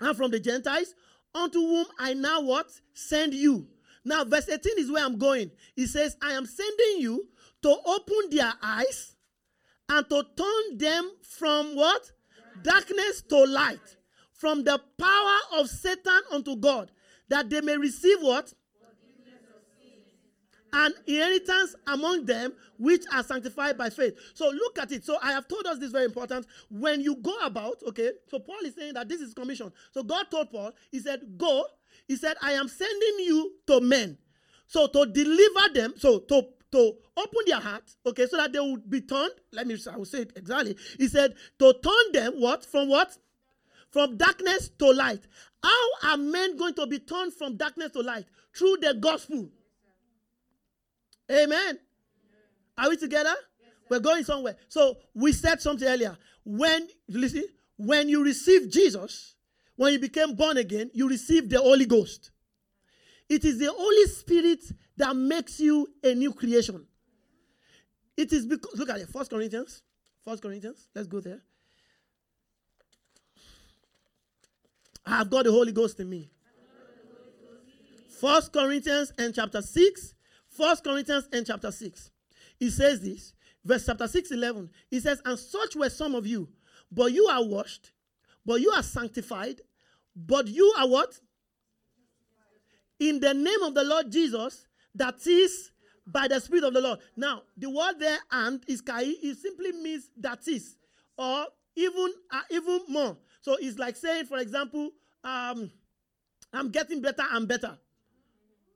[0.00, 0.94] and from the Gentiles,
[1.34, 2.66] unto whom I now what?
[2.94, 3.68] Send you.
[4.08, 5.50] Now, verse 18 is where I'm going.
[5.76, 7.28] He says, I am sending you
[7.62, 9.14] to open their eyes
[9.86, 12.10] and to turn them from what?
[12.62, 13.96] Darkness to light.
[14.32, 16.90] From the power of Satan unto God.
[17.28, 18.54] That they may receive what?
[20.72, 24.18] An inheritance among them which are sanctified by faith.
[24.32, 25.04] So look at it.
[25.04, 26.46] So I have told us this very important.
[26.70, 29.70] When you go about, okay, so Paul is saying that this is commission.
[29.92, 31.64] So God told Paul, He said, Go.
[32.08, 34.18] He said, I am sending you to men.
[34.66, 38.90] So to deliver them, so to to open their hearts, okay, so that they would
[38.90, 39.32] be turned.
[39.52, 40.76] Let me, I will say it exactly.
[40.98, 42.64] He said, to turn them, what?
[42.64, 43.16] From what?
[43.90, 45.22] From darkness to light.
[45.62, 48.26] How are men going to be turned from darkness to light?
[48.54, 49.48] Through the gospel.
[51.30, 51.78] Amen.
[52.76, 53.34] Are we together?
[53.88, 54.56] We're going somewhere.
[54.68, 56.18] So we said something earlier.
[56.44, 57.44] When, listen,
[57.78, 59.36] when you receive Jesus,
[59.78, 62.32] when you became born again, you received the Holy Ghost.
[63.28, 64.58] It is the Holy Spirit
[64.96, 66.84] that makes you a new creation.
[68.16, 69.82] It is because, look at it, First Corinthians.
[70.24, 71.40] First Corinthians, let's go there.
[75.06, 76.28] I have got the Holy Ghost in me.
[78.20, 80.14] First Corinthians and chapter 6.
[80.48, 82.10] First Corinthians and chapter 6.
[82.58, 83.32] He says this,
[83.64, 84.70] verse chapter 6, 11.
[84.90, 86.48] He says, And such were some of you,
[86.90, 87.92] but you are washed,
[88.44, 89.60] but you are sanctified,
[90.26, 91.18] but you are what?
[92.98, 95.70] In the name of the Lord Jesus, that is
[96.06, 96.98] by the Spirit of the Lord.
[97.16, 100.76] Now, the word there and is kai, it simply means that is,
[101.16, 103.16] or even uh, even more.
[103.42, 104.90] So it's like saying, for example,
[105.22, 105.70] um,
[106.52, 107.78] I'm getting better and better.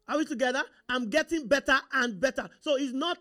[0.09, 0.63] Are we together?
[0.89, 2.49] I'm getting better and better.
[2.61, 3.19] So it's not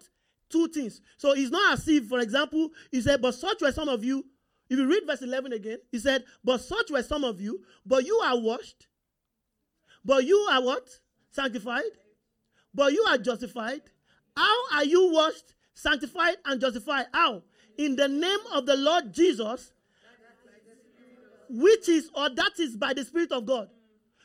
[0.50, 1.02] two things.
[1.18, 4.26] So it's not as if, for example, he said, But such were some of you.
[4.72, 8.06] If you read verse 11 again, he said, But such were some of you, but
[8.06, 8.88] you are washed.
[10.04, 10.88] But you are what?
[11.30, 11.84] Sanctified
[12.74, 13.82] but you are justified.
[14.36, 17.08] How are you washed, sanctified, and justified?
[17.14, 17.44] How?
[17.78, 19.72] In the name of the Lord Jesus,
[21.50, 23.70] which is or that is by the Spirit of God.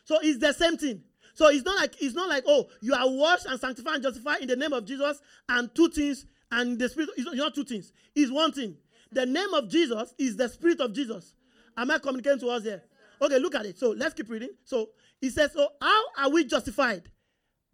[0.04, 1.02] So it's the same thing.
[1.34, 4.40] So it's not like it's not like oh you are washed and sanctified and justified
[4.40, 7.10] in the name of Jesus and two things and the spirit.
[7.16, 7.92] It's not, two things.
[8.14, 8.76] It's one thing.
[9.12, 11.34] The name of Jesus is the spirit of Jesus.
[11.76, 12.82] Am I communicating to us here?
[13.20, 13.78] Okay, look at it.
[13.78, 14.50] So let's keep reading.
[14.64, 14.90] So
[15.20, 17.10] he says, So how are we justified?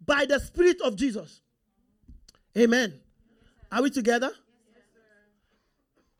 [0.05, 1.41] By the spirit of Jesus.
[2.57, 2.99] Amen.
[3.71, 4.31] Are we together?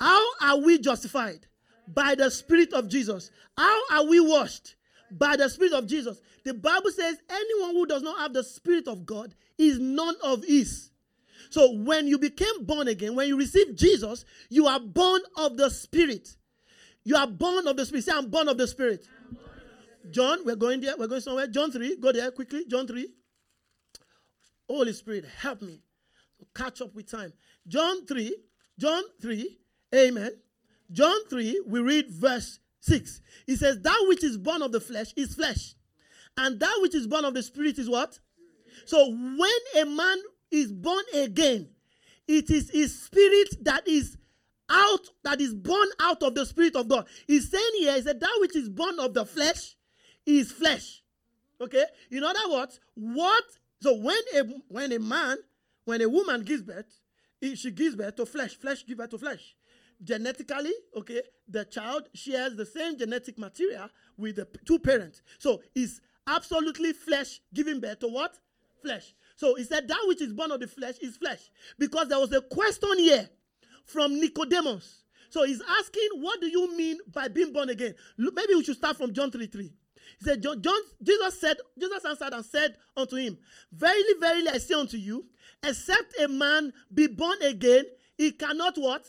[0.04, 1.46] How are we justified?
[1.88, 3.32] By the Spirit of Jesus.
[3.58, 4.76] How are we washed?
[5.12, 6.20] By the Spirit of Jesus.
[6.44, 10.44] The Bible says anyone who does not have the Spirit of God is none of
[10.44, 10.90] his.
[11.54, 15.70] So when you became born again, when you received Jesus, you are born of the
[15.70, 16.36] Spirit.
[17.04, 18.06] You are born of the Spirit.
[18.06, 19.08] Say, I'm born of the Spirit.
[20.10, 20.96] John, we're going there.
[20.98, 21.46] We're going somewhere.
[21.46, 21.98] John 3.
[21.98, 22.66] Go there quickly.
[22.66, 23.08] John 3.
[24.68, 25.84] Holy Spirit, help me
[26.56, 27.32] catch up with time.
[27.68, 28.36] John 3.
[28.80, 29.60] John 3
[29.94, 30.32] Amen.
[30.92, 33.22] John 3, we read verse 6.
[33.46, 35.76] He says, That which is born of the flesh is flesh,
[36.36, 38.18] and that which is born of the spirit is what?
[38.86, 40.18] So when a man
[40.54, 41.70] is born again,
[42.28, 44.18] it is his spirit that is
[44.70, 47.06] out, that is born out of the spirit of God.
[47.28, 49.76] He's saying here, he said, That which is born of the flesh
[50.26, 51.04] is flesh.
[51.60, 51.84] Okay?
[52.12, 53.44] In other words, what
[53.82, 55.38] so when a when a man,
[55.86, 57.02] when a woman gives birth,
[57.42, 59.56] she gives birth to flesh, flesh gives birth to flesh
[60.04, 65.22] genetically, okay, the child shares the same genetic material with the two parents.
[65.40, 68.38] So it's absolutely flesh giving birth to what?
[68.82, 69.14] Flesh.
[69.36, 71.50] So he said that which is born of the flesh is flesh.
[71.78, 73.30] Because there was a question here
[73.86, 75.04] from Nicodemus.
[75.30, 77.96] So he's asking, what do you mean by being born again?
[78.18, 79.64] Look, maybe we should start from John 3 3.
[80.20, 83.38] He said, John, John, Jesus said, Jesus answered and said unto him,
[83.72, 85.26] Verily, verily, I say unto you,
[85.64, 87.86] except a man be born again,
[88.18, 89.08] he cannot what?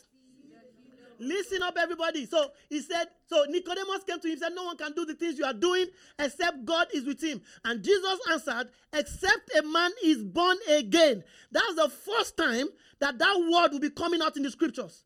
[1.24, 2.26] Listen up, everybody.
[2.26, 5.14] So he said, so Nicodemus came to him, and said, No one can do the
[5.14, 5.87] things you are doing
[6.18, 7.40] except God is with him.
[7.64, 11.24] And Jesus answered, Except a man is born again.
[11.50, 12.66] That's the first time
[13.00, 15.04] that that word will be coming out in the scriptures.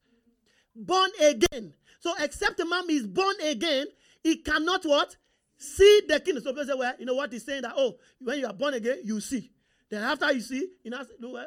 [0.74, 1.74] Born again.
[2.00, 3.86] So except a man is born again,
[4.22, 5.16] he cannot what?
[5.56, 6.42] See the kingdom.
[6.44, 8.74] So people say, well, you know what he's saying that, oh, when you are born
[8.74, 9.50] again, you see.
[9.90, 11.02] Then after you see, you know,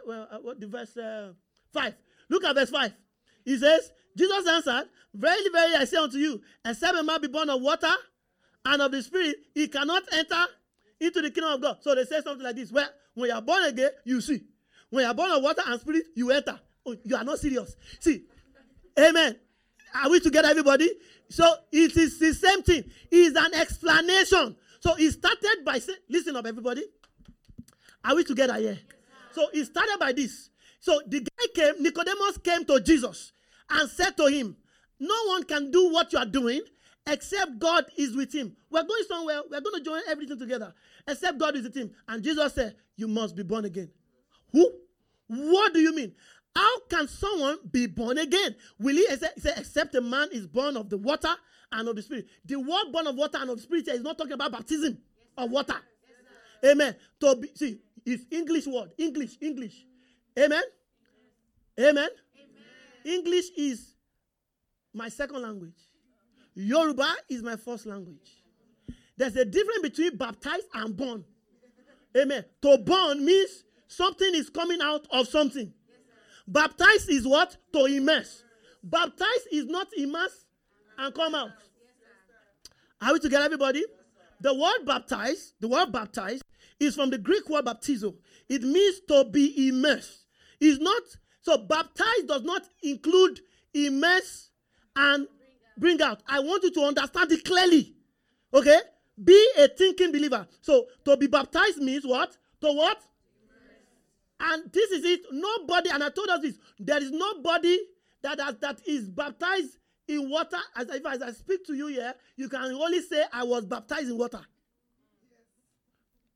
[0.06, 1.34] well, what the verse uh,
[1.74, 1.94] 5.
[2.30, 2.94] Look at verse 5.
[3.46, 7.50] He says, Jesus answered, Verily, verily, I say unto you, except a man be born
[7.50, 7.92] of water
[8.66, 10.46] and of the Spirit, he cannot enter
[11.00, 11.78] into the kingdom of God.
[11.82, 14.42] So they say something like this Well, when you are born again, you see.
[14.90, 16.60] When you are born of water and spirit, you enter.
[16.86, 17.76] Oh, you are not serious.
[18.00, 18.24] See,
[19.00, 19.38] amen.
[19.96, 20.90] Are we together, everybody?
[21.30, 22.84] So it is the same thing.
[23.10, 24.56] It is an explanation.
[24.80, 26.84] So he started by saying, listen up, everybody.
[28.04, 28.80] Are we together here?
[29.32, 30.50] So he started by this.
[30.80, 33.32] So the guy came, Nicodemus came to Jesus
[33.72, 34.56] and said to him,
[35.00, 36.62] No one can do what you are doing
[37.08, 38.56] except God is with him.
[38.70, 40.74] We're going somewhere, we're going to join everything together,
[41.08, 41.92] except God is with him.
[42.08, 43.90] And Jesus said, You must be born again.
[44.52, 44.72] Who?
[45.28, 46.14] What do you mean?
[46.56, 48.56] How can someone be born again?
[48.78, 51.34] Will he say, except a man is born of the water
[51.72, 52.28] and of the spirit?
[52.44, 54.98] The word born of water and of the spirit is not talking about baptism
[55.38, 55.76] of water.
[56.66, 56.96] Amen.
[57.22, 58.92] To be, see, it's English word.
[58.98, 59.86] English, English.
[60.38, 60.64] Amen.
[61.80, 62.10] Amen.
[63.06, 63.96] English is
[64.94, 65.80] my second language.
[66.54, 68.44] Yoruba is my first language.
[69.18, 71.24] There's a difference between baptized and born.
[72.18, 72.44] Amen.
[72.62, 75.72] To born means something is coming out of something.
[76.48, 77.56] Baptized is what?
[77.74, 78.44] To immerse.
[78.84, 80.46] Baptized is not immerse
[80.98, 81.52] and come out.
[83.02, 83.84] Are we together, everybody?
[84.42, 86.44] The word baptized, the word baptized
[86.80, 88.16] is from the Greek word baptizo.
[88.50, 90.26] It means to be immersed.
[90.60, 91.02] It's not
[91.42, 93.40] so baptize does not include
[93.74, 94.50] immerse
[94.96, 95.28] and
[95.78, 96.22] bring out.
[96.28, 97.96] I want you to understand it clearly.
[98.54, 98.80] Okay?
[99.24, 100.48] Be a thinking believer.
[100.62, 102.38] So to be baptized means what?
[102.62, 103.02] To what?
[104.40, 105.22] And this is it.
[105.32, 107.78] Nobody, and I told us this, there is nobody
[108.24, 109.78] that has, that is baptized
[110.08, 110.58] in water.
[110.76, 114.10] As if as I speak to you here, you can only say I was baptized
[114.10, 114.42] in water.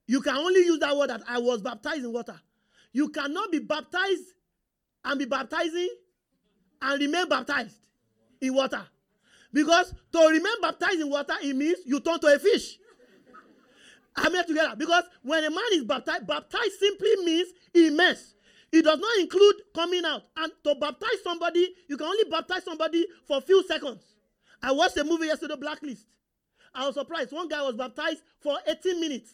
[0.08, 2.40] You can only use that word that I was baptized in water.
[2.94, 4.35] You cannot be baptized
[5.06, 5.90] and be baptizing
[6.82, 7.78] and remain baptized
[8.42, 8.82] in water.
[9.54, 12.78] Because to remain baptized in water, it means you turn to a fish.
[14.18, 14.76] I'm here together.
[14.78, 18.34] Because when a man is baptized, baptized simply means immerse.
[18.72, 20.24] It does not include coming out.
[20.38, 24.04] And to baptize somebody, you can only baptize somebody for a few seconds.
[24.62, 26.06] I watched a movie yesterday, Blacklist.
[26.74, 27.32] I was surprised.
[27.32, 29.32] One guy was baptized for 18 minutes.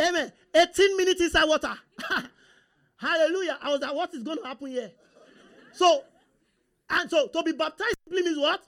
[0.00, 0.32] Amen.
[0.54, 1.74] 18 minutes inside water.
[2.96, 3.58] Hallelujah.
[3.60, 4.90] I was like, what is going to happen here?
[5.72, 6.02] So,
[6.88, 8.62] and so to be baptized simply means what?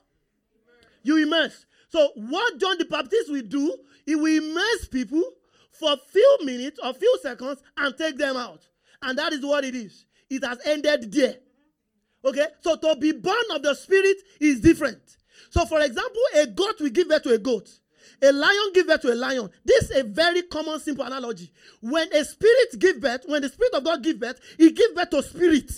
[1.03, 1.65] You immerse.
[1.89, 5.23] So, what John the Baptist will do, he will immerse people
[5.71, 8.61] for a few minutes or few seconds and take them out.
[9.01, 10.05] And that is what it is.
[10.29, 11.35] It has ended there.
[12.23, 12.45] Okay?
[12.61, 15.01] So to be born of the spirit is different.
[15.49, 17.69] So, for example, a goat will give birth to a goat.
[18.21, 19.49] A lion give birth to a lion.
[19.63, 21.51] This is a very common, simple analogy.
[21.81, 25.09] When a spirit give birth, when the spirit of God give birth, he give birth
[25.11, 25.71] to spirit.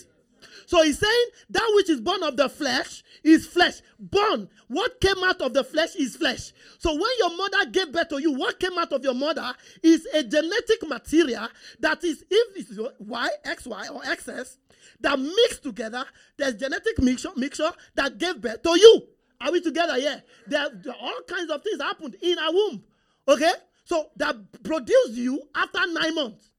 [0.65, 3.81] So he's saying that which is born of the flesh is flesh.
[3.99, 4.47] Born.
[4.67, 6.53] What came out of the flesh is flesh.
[6.79, 10.07] So when your mother gave birth to you, what came out of your mother is
[10.13, 11.47] a genetic material
[11.79, 14.57] that is, if it's Y, XY, or XX,
[15.01, 16.05] that mixed together.
[16.37, 19.07] There's genetic mixture, mixture that gave birth to you.
[19.41, 19.97] Are we together?
[19.97, 20.19] Yeah.
[20.47, 22.83] There, there all kinds of things happened in our womb.
[23.27, 23.51] Okay?
[23.85, 26.49] So that produced you after nine months.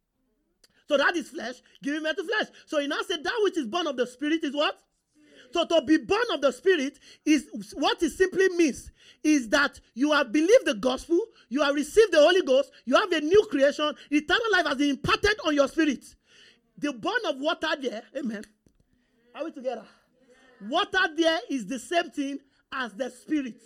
[0.89, 2.49] So that is flesh giving birth to flesh.
[2.67, 4.79] So he now said that which is born of the spirit is what?
[5.53, 8.91] So to be born of the spirit is what it simply means
[9.23, 13.13] is that you have believed the gospel, you have received the Holy Ghost, you have
[13.13, 16.05] a new creation, eternal life has been imparted on your spirit.
[16.79, 18.45] The born of water there, amen.
[19.35, 19.85] Are we together?
[20.69, 22.39] Water there is the same thing
[22.73, 23.61] as the Spirit.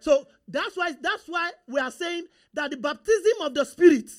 [0.00, 4.10] So that's why that's why we are saying that the baptism of the Spirit,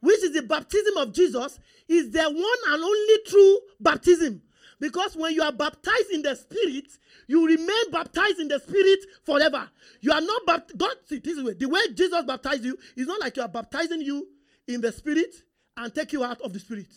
[0.00, 4.42] which is the baptism of Jesus, is the one and only true baptism.
[4.78, 6.86] Because when you are baptized in the Spirit,
[7.26, 9.68] you remain baptized in the Spirit forever.
[10.00, 10.76] You are not.
[10.76, 11.54] God, see, this way.
[11.54, 14.28] The way Jesus baptized you is not like you are baptizing you
[14.68, 15.34] in the Spirit
[15.76, 16.88] and take you out of the Spirit.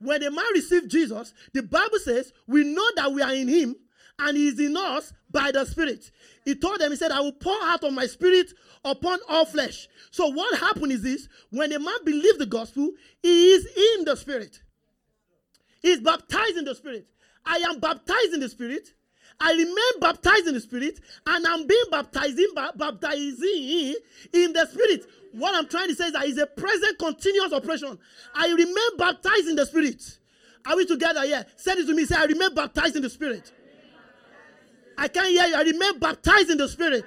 [0.00, 3.76] When a man received Jesus, the Bible says we know that we are in him
[4.18, 6.10] and he is in us by the Spirit.
[6.44, 8.52] He told them, He said, I will pour out of my Spirit
[8.84, 9.88] upon all flesh.
[10.10, 12.90] So, what happened is this when a man believes the gospel,
[13.22, 14.60] he is in the Spirit.
[15.82, 17.06] He is baptized in the Spirit.
[17.44, 18.94] I am baptized in the Spirit.
[19.40, 23.94] I remain baptized in the Spirit, and I'm being baptized in, baptizing
[24.32, 25.06] in the Spirit.
[25.32, 27.98] What I'm trying to say is that it's a present continuous operation.
[28.34, 30.02] I remain baptized in the Spirit.
[30.66, 31.46] Are we together here?
[31.56, 32.04] Say it to me.
[32.04, 33.52] Say, I remain baptized in the Spirit.
[34.98, 35.54] I can't hear you.
[35.54, 37.04] I remain baptized in the Spirit.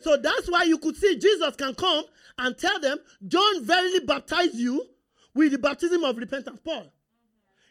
[0.00, 2.04] So that's why you could see Jesus can come
[2.38, 4.86] and tell them, John verily baptized you
[5.34, 6.60] with the baptism of repentance.
[6.62, 6.92] Paul.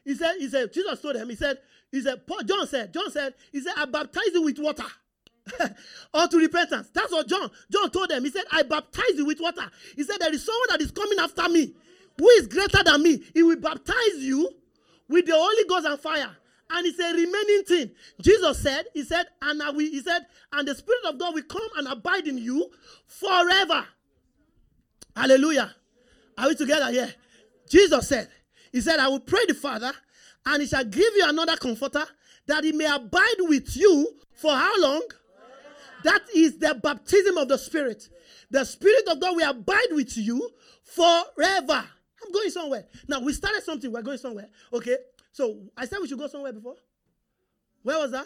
[0.04, 1.60] He said, he said, Jesus told him, he said,
[1.92, 4.84] he said, Paul, John said, John said, he said, I baptize you with water.
[6.14, 6.90] unto repentance.
[6.92, 8.24] That's what John John told them.
[8.24, 9.70] He said, I baptize you with water.
[9.96, 11.72] He said, There is someone that is coming after me
[12.18, 13.24] who is greater than me.
[13.32, 14.50] He will baptize you
[15.08, 16.36] with the Holy Ghost and fire
[16.70, 17.92] and it's a remaining thing.
[18.22, 21.44] Jesus said, He said, and I will, He said, and the Spirit of God will
[21.44, 22.70] come and abide in you
[23.08, 23.86] forever.
[25.16, 25.74] Hallelujah.
[26.38, 27.14] Are we together here?
[27.70, 28.30] Jesus said,
[28.72, 29.92] He said, I will pray the Father,
[30.46, 32.06] and He shall give you another comforter
[32.48, 35.04] that He may abide with you for how long?
[36.04, 38.10] That is the baptism of the Spirit.
[38.52, 40.50] The Spirit of God will abide with you
[40.84, 41.84] forever.
[42.24, 42.86] I'm going somewhere.
[43.08, 44.48] Now, we started something, we're going somewhere.
[44.72, 44.98] Okay?
[45.36, 46.76] So I said we should go somewhere before.
[47.84, 48.26] Where was that?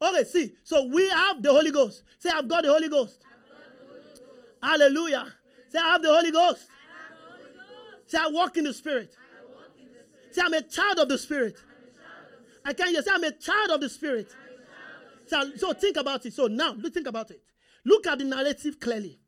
[0.00, 0.52] Okay, see.
[0.62, 2.04] So we have the Holy Ghost.
[2.20, 3.24] Say, I've got the Holy Ghost.
[3.24, 4.22] Holy Ghost.
[4.62, 5.26] Hallelujah.
[5.68, 6.68] Say, I have the Holy Ghost.
[6.68, 8.10] Holy Ghost.
[8.12, 9.16] Say, I walk in the Spirit.
[9.76, 10.34] In the Spirit.
[10.36, 11.56] Say, I'm a child of the Spirit.
[12.64, 13.02] I can't hear.
[13.02, 14.32] Say, I'm a child of the Spirit.
[15.26, 16.32] So, so think about it.
[16.32, 17.42] So now, think about it.
[17.84, 19.18] Look at the narrative clearly.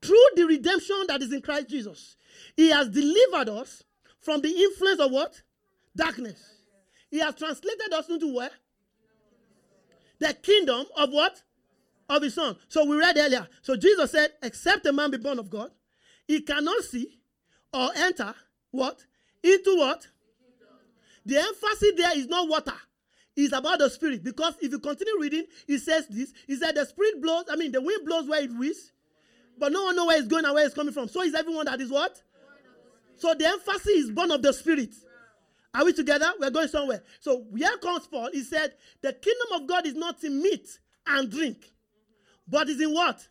[0.00, 2.16] Through the redemption that is in Christ Jesus,
[2.56, 3.82] He has delivered us
[4.20, 5.42] from the influence of what?
[5.96, 6.38] Darkness.
[7.10, 8.50] He has translated us into where?
[10.18, 11.42] The kingdom of what?
[12.08, 12.56] Of his son.
[12.68, 13.48] So we read earlier.
[13.62, 15.70] So Jesus said, except a man be born of God,
[16.26, 17.18] he cannot see
[17.72, 18.34] or enter
[18.70, 19.04] what?
[19.42, 20.06] Into what?
[21.24, 22.72] The emphasis there is not water.
[23.36, 24.24] It's about the spirit.
[24.24, 26.32] Because if you continue reading, he says this.
[26.46, 28.92] He said the spirit blows, I mean the wind blows where it wishes,
[29.58, 31.08] but no one knows where it's going and where it's coming from.
[31.08, 32.22] So is everyone that is what?
[33.16, 34.90] So the emphasis is born of the spirit.
[35.76, 36.32] Are we together?
[36.40, 37.02] We're going somewhere.
[37.20, 38.30] So here comes Paul.
[38.32, 40.66] He said, The kingdom of God is not in meat
[41.06, 41.70] and drink,
[42.48, 43.28] but is in what?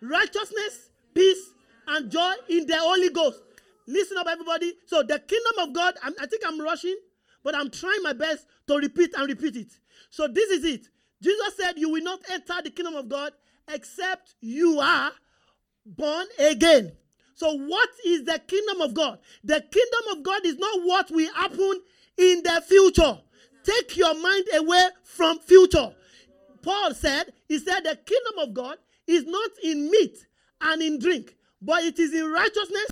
[0.00, 1.52] Righteousness, peace,
[1.86, 3.42] and joy in the Holy Ghost.
[3.86, 4.72] Listen up, everybody.
[4.86, 6.96] So the kingdom of God, I'm, I think I'm rushing,
[7.42, 9.72] but I'm trying my best to repeat and repeat it.
[10.08, 10.88] So this is it.
[11.22, 13.32] Jesus said, You will not enter the kingdom of God
[13.68, 15.12] except you are
[15.84, 16.92] born again.
[17.34, 19.18] So, what is the kingdom of God?
[19.42, 21.80] The kingdom of God is not what will happen
[22.16, 23.18] in the future.
[23.64, 25.92] Take your mind away from future.
[26.62, 30.16] Paul said, he said, the kingdom of God is not in meat
[30.60, 32.86] and in drink, but it is in righteousness,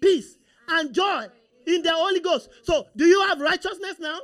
[0.00, 0.36] peace,
[0.68, 1.26] and joy
[1.66, 2.50] in the Holy Ghost.
[2.62, 4.18] So, do you have righteousness now?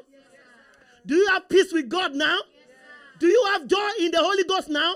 [1.06, 2.38] do you have peace with God now?
[3.18, 4.94] do you have joy in the Holy Ghost now?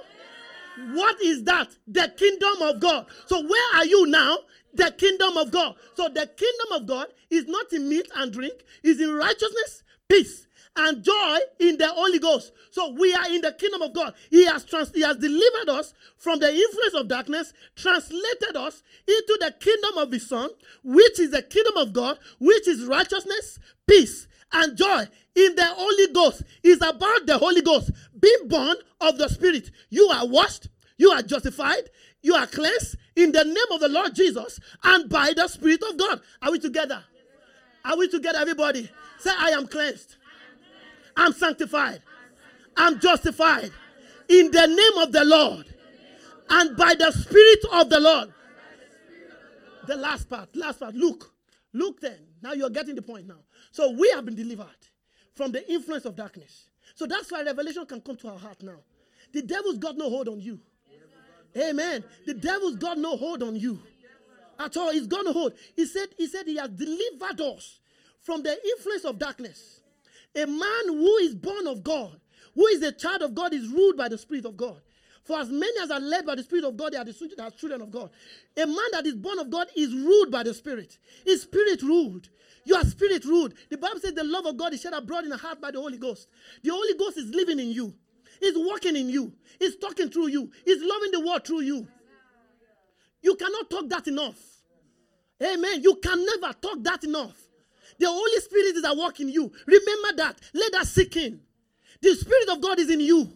[0.92, 1.68] What is that?
[1.86, 3.06] The kingdom of God.
[3.26, 4.38] So where are you now?
[4.74, 5.74] The kingdom of God.
[5.94, 10.46] So the kingdom of God is not in meat and drink, is in righteousness, peace,
[10.76, 12.52] and joy in the Holy Ghost.
[12.70, 14.14] So we are in the kingdom of God.
[14.28, 19.38] He has trans- he has delivered us from the influence of darkness, translated us into
[19.40, 20.50] the kingdom of his son,
[20.84, 26.12] which is the kingdom of God, which is righteousness, peace, and joy in the Holy
[26.12, 26.42] Ghost.
[26.62, 29.70] Is about the Holy Ghost being born of the Spirit.
[29.90, 31.90] You are washed, you are justified,
[32.22, 35.96] you are cleansed in the name of the Lord Jesus and by the Spirit of
[35.96, 36.20] God.
[36.42, 37.02] Are we together?
[37.84, 38.90] Are we together, everybody?
[39.18, 40.16] Say, I am cleansed.
[41.16, 42.02] I'm sanctified.
[42.76, 43.70] I'm justified
[44.28, 45.66] in the name of the Lord
[46.50, 48.32] and by the Spirit of the Lord.
[49.86, 50.94] The last part, last part.
[50.94, 51.32] Look,
[51.72, 52.18] look then.
[52.42, 53.38] Now you're getting the point now.
[53.76, 54.66] So we have been delivered
[55.34, 56.70] from the influence of darkness.
[56.94, 58.78] So that's why revelation can come to our heart now.
[59.34, 60.58] The devil's got no hold on you.
[61.54, 62.02] Amen.
[62.24, 63.78] The devil's got no hold on you
[64.58, 64.92] at all.
[64.92, 65.52] He's got no hold.
[65.74, 67.80] He said, he said he has delivered us
[68.22, 69.80] from the influence of darkness.
[70.34, 72.18] A man who is born of God,
[72.54, 74.80] who is a child of God, is ruled by the Spirit of God.
[75.24, 77.82] For as many as are led by the Spirit of God, they are the children
[77.82, 78.08] of God.
[78.56, 80.96] A man that is born of God is ruled by the Spirit.
[81.26, 82.30] His spirit ruled.
[82.66, 83.54] You are spirit ruled.
[83.70, 85.80] The Bible says the love of God is shed abroad in the heart by the
[85.80, 86.26] Holy Ghost.
[86.64, 87.94] The Holy Ghost is living in you.
[88.40, 89.32] He's working in you.
[89.60, 90.50] He's talking through you.
[90.64, 91.86] He's loving the world through you.
[93.22, 94.36] You cannot talk that enough.
[95.40, 95.80] Amen.
[95.82, 97.40] You can never talk that enough.
[98.00, 99.50] The Holy Spirit is at work in you.
[99.64, 100.40] Remember that.
[100.52, 101.40] Let that sink in.
[102.02, 103.32] The Spirit of God is in you.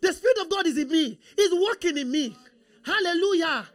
[0.00, 1.18] The Spirit of God is in me.
[1.36, 2.36] He's working in me.
[2.86, 3.66] Hallelujah.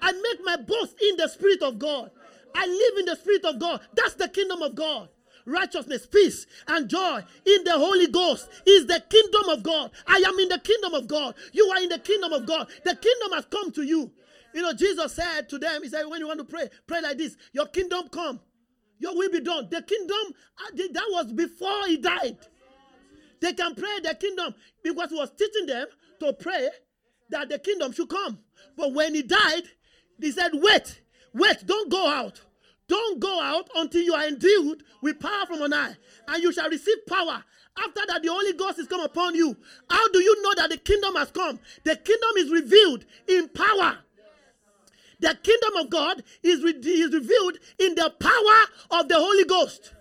[0.00, 2.10] I make my boast in the Spirit of God.
[2.56, 3.80] I live in the Spirit of God.
[3.94, 5.08] That's the kingdom of God.
[5.44, 9.92] Righteousness, peace, and joy in the Holy Ghost is the kingdom of God.
[10.06, 11.36] I am in the kingdom of God.
[11.52, 12.68] You are in the kingdom of God.
[12.84, 14.10] The kingdom has come to you.
[14.52, 17.18] You know, Jesus said to them, He said, when you want to pray, pray like
[17.18, 18.40] this Your kingdom come,
[18.98, 19.68] your will be done.
[19.70, 22.38] The kingdom, uh, that was before He died.
[23.40, 25.86] They can pray the kingdom because He was teaching them
[26.20, 26.70] to pray
[27.30, 28.38] that the kingdom should come.
[28.76, 29.62] But when He died,
[30.20, 31.02] He said, Wait,
[31.36, 32.40] wait, don't go out.
[32.88, 35.96] Don't go out until you are endued with power from on high,
[36.28, 37.42] and you shall receive power.
[37.78, 39.56] After that, the Holy Ghost is come upon you.
[39.90, 41.58] How do you know that the kingdom has come?
[41.84, 43.98] The kingdom is revealed in power.
[45.20, 49.94] The kingdom of God is, re- is revealed in the power of the Holy Ghost,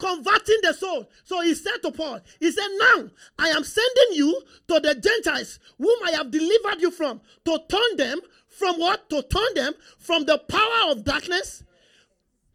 [0.00, 1.08] converting the soul.
[1.24, 5.58] So he said to Paul, He said, Now I am sending you to the Gentiles,
[5.78, 8.20] whom I have delivered you from, to turn them
[8.52, 9.08] from what?
[9.10, 11.64] To turn them from the power of darkness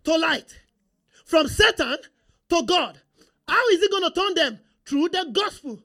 [0.04, 0.60] to light,
[1.26, 1.98] from Satan
[2.50, 3.00] to God.
[3.48, 4.60] How is he going to turn them?
[4.86, 5.80] Through the gospel.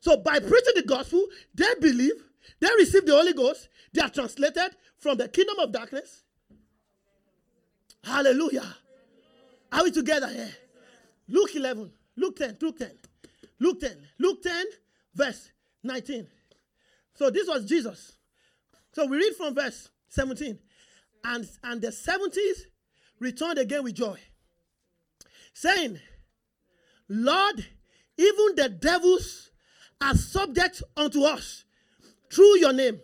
[0.00, 1.24] So by preaching the gospel,
[1.54, 2.14] they believe,
[2.60, 6.24] they receive the Holy Ghost, they are translated from the kingdom of darkness.
[8.02, 8.76] Hallelujah.
[9.72, 10.54] Are we together here?
[11.28, 12.90] Luke 11, Luke 10, Luke 10,
[13.58, 14.64] Luke 10, Luke 10,
[15.14, 15.50] verse
[15.82, 16.26] 19.
[17.14, 18.15] So this was Jesus.
[18.96, 20.58] So we read from verse 17.
[21.22, 22.62] And, and the 70s
[23.20, 24.18] returned again with joy,
[25.52, 26.00] saying,
[27.06, 27.56] Lord,
[28.16, 29.50] even the devils
[30.00, 31.64] are subject unto us
[32.32, 32.98] through your name.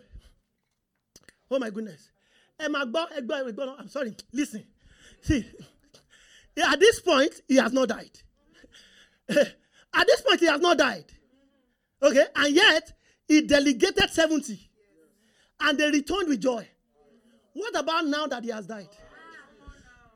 [1.51, 2.09] Oh my goodness.
[2.59, 4.15] I'm sorry.
[4.33, 4.65] Listen.
[5.21, 5.45] See,
[6.57, 8.19] at this point, he has not died.
[9.29, 11.05] at this point, he has not died.
[12.01, 12.25] Okay?
[12.35, 12.93] And yet,
[13.27, 14.71] he delegated 70.
[15.59, 16.67] And they returned with joy.
[17.53, 18.89] What about now that he has died?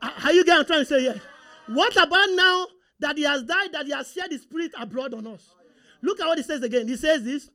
[0.02, 1.20] Ah, are you getting trying to say here?
[1.68, 2.66] What about now
[3.00, 5.54] that he has died, that he has shed his spirit abroad on us?
[6.02, 6.88] Look at what he says again.
[6.88, 7.50] He says this.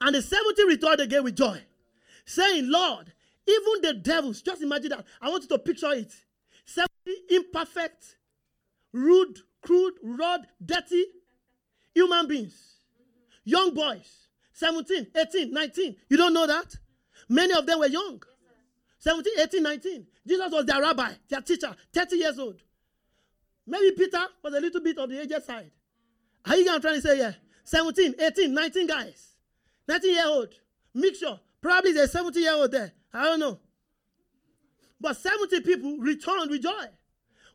[0.00, 1.60] And the 70 returned again with joy,
[2.24, 3.12] saying, Lord,
[3.46, 5.04] even the devils, just imagine that.
[5.20, 6.12] I want you to picture it.
[6.64, 6.88] 70
[7.30, 8.16] imperfect,
[8.92, 11.04] rude, crude, rude, dirty
[11.94, 12.76] human beings,
[13.44, 14.28] young boys,
[14.60, 15.96] 17, 18, 19.
[16.10, 16.76] You don't know that?
[17.30, 18.22] Many of them were young.
[18.98, 20.06] 17, 18, 19.
[20.28, 22.60] Jesus was their rabbi, their teacher, 30 years old.
[23.66, 25.70] Maybe Peter was a little bit of the aged side.
[26.44, 27.34] Are you trying to say here?
[27.64, 29.34] 17, 18, 19 guys.
[29.88, 30.48] 19 year old.
[30.92, 31.40] Mixture.
[31.62, 32.92] Probably there's 70 year old there.
[33.14, 33.58] I don't know.
[35.00, 36.84] But 70 people returned with joy.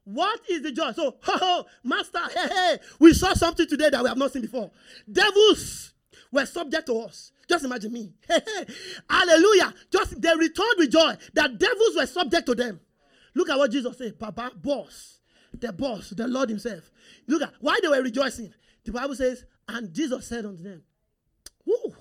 [0.06, 0.92] What is the joy?
[0.94, 4.72] So, oh, master, hey, hey, we saw something today that we have not seen before.
[5.12, 5.94] Devils
[6.32, 7.32] were subject to us.
[7.48, 8.14] Just imagine me.
[9.10, 9.74] Hallelujah.
[9.92, 12.80] Just they returned with joy that devils were subject to them.
[13.36, 14.18] Look at what Jesus said.
[14.18, 15.20] Papa, boss,
[15.54, 16.92] the boss, the Lord Himself.
[17.28, 18.54] Look at why they were rejoicing.
[18.84, 20.84] The Bible says, and Jesus said unto them,
[21.66, 21.96] Woo,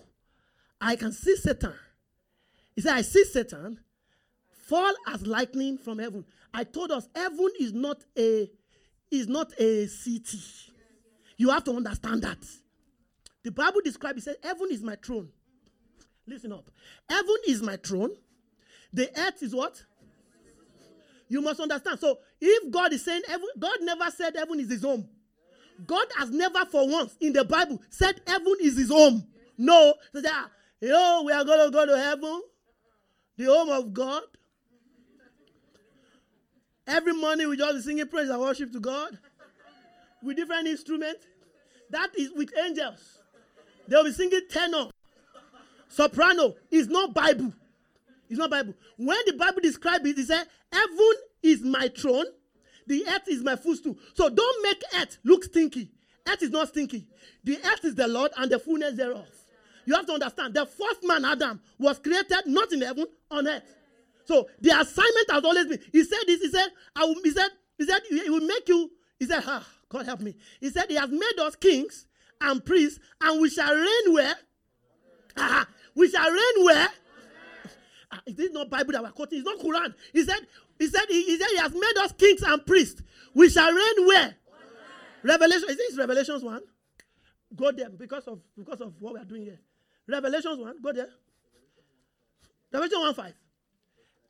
[0.80, 1.74] I can see Satan.
[2.74, 3.80] He said, I see Satan
[4.66, 6.24] fall as lightning from heaven.
[6.52, 8.50] I told us heaven is not a
[9.10, 10.40] is not a city.
[11.36, 12.38] You have to understand that.
[13.44, 15.28] The Bible describes it says, Heaven is my throne.
[16.26, 16.70] Listen up.
[17.08, 18.10] Heaven is my throne.
[18.92, 19.82] The earth is what?
[21.28, 22.00] You must understand.
[22.00, 25.08] So if God is saying heaven, God never said heaven is his home.
[25.86, 29.26] God has never for once in the Bible said heaven is his home.
[29.58, 29.94] No.
[30.12, 32.42] So they are, yo, we are going to go to heaven,
[33.36, 34.22] the home of God.
[36.86, 39.18] Every morning we just singing praise and worship to God
[40.22, 41.26] with different instruments.
[41.90, 43.18] That is with angels.
[43.88, 44.88] They'll be singing tenor,
[45.88, 46.54] soprano.
[46.70, 47.52] It's not Bible.
[48.28, 48.74] It's not Bible.
[48.96, 51.12] When the Bible describes it, it says, Heaven
[51.42, 52.26] is my throne,
[52.86, 53.96] the earth is my footstool.
[54.14, 55.90] So don't make earth look stinky.
[56.26, 57.06] Earth is not stinky.
[57.44, 59.28] The earth is the Lord and the fullness thereof.
[59.84, 63.62] You have to understand the first man, Adam, was created not in heaven, on earth.
[64.24, 65.80] So the assignment has always been.
[65.92, 66.40] He said this.
[66.40, 68.90] He said, I will, he said, he said, he will make you.
[69.18, 70.34] He said, ah, God help me.
[70.60, 72.06] He said, He has made us kings
[72.40, 74.34] and priests, and we shall reign where?
[75.94, 76.88] We shall reign where?
[78.12, 79.38] Ah, is this not Bible that we're quoting?
[79.38, 79.94] It's not Quran.
[80.12, 80.46] He said,
[80.78, 83.02] He said, he, he said, He has made us kings and priests.
[83.34, 84.34] We shall reign where?
[85.22, 85.68] Revelation.
[85.70, 86.60] Is this Revelations 1?
[87.56, 89.58] Go there because of because of what we are doing here.
[90.06, 91.08] Revelations 1, go there.
[92.72, 93.34] Revelation 1 5.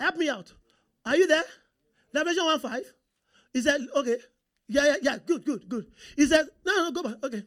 [0.01, 0.53] Help me out.
[1.05, 1.45] Are you there?
[2.13, 2.83] Revelation 1 5.
[3.53, 4.17] He said, okay.
[4.69, 5.19] Yeah, yeah, yeah.
[5.25, 5.87] Good, good, good.
[6.17, 7.25] He said, no, no, go back.
[7.25, 7.43] Okay.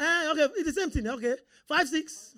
[0.00, 1.06] Uh, okay, it's the same thing.
[1.06, 1.36] Okay.
[1.68, 2.36] 5 6.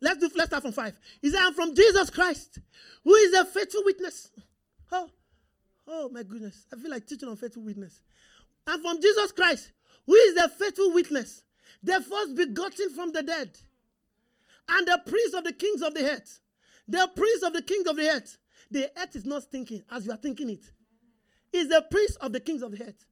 [0.00, 0.98] Let's do let's start from 5.
[1.22, 2.58] He said, I'm from Jesus Christ,
[3.04, 4.30] who is a faithful witness.
[4.90, 5.08] Oh,
[5.86, 6.66] oh my goodness.
[6.72, 8.00] I feel like teaching on faithful witness.
[8.66, 9.72] I'm from Jesus Christ,
[10.06, 11.42] who is the faithful witness,
[11.82, 13.50] the first begotten from the dead,
[14.68, 16.40] and the prince of the kings of the earth
[16.88, 18.38] the prince of the kings of the earth.
[18.70, 20.70] The earth is not thinking as you are thinking it.
[21.52, 23.04] Is the prince of the kings of the earth.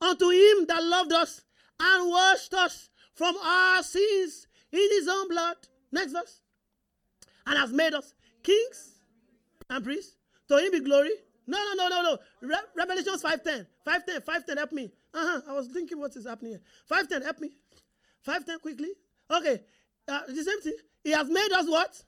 [0.00, 1.42] Unto him that loved us
[1.80, 5.56] and washed us from our sins in his own blood.
[5.90, 6.40] Next verse.
[7.46, 9.00] And has made us kings
[9.68, 10.14] and priests.
[10.48, 11.10] To him be glory.
[11.46, 12.18] No, no, no, no, no.
[12.42, 13.66] Re- Revelations 5.10.
[13.86, 14.92] 5.10, 5.10, help me.
[15.14, 15.40] Uh-huh.
[15.48, 16.60] I was thinking what is happening here.
[16.90, 17.52] 5.10, help me.
[18.26, 18.90] 5.10 quickly.
[19.30, 19.60] Okay.
[20.08, 20.76] Uh, the same thing.
[21.02, 22.02] He has made us what?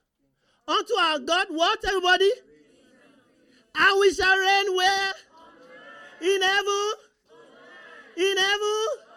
[0.66, 2.30] Unto our God, what, everybody?
[3.74, 5.12] And we shall reign where?
[6.20, 6.92] In heaven.
[8.16, 9.07] In heaven.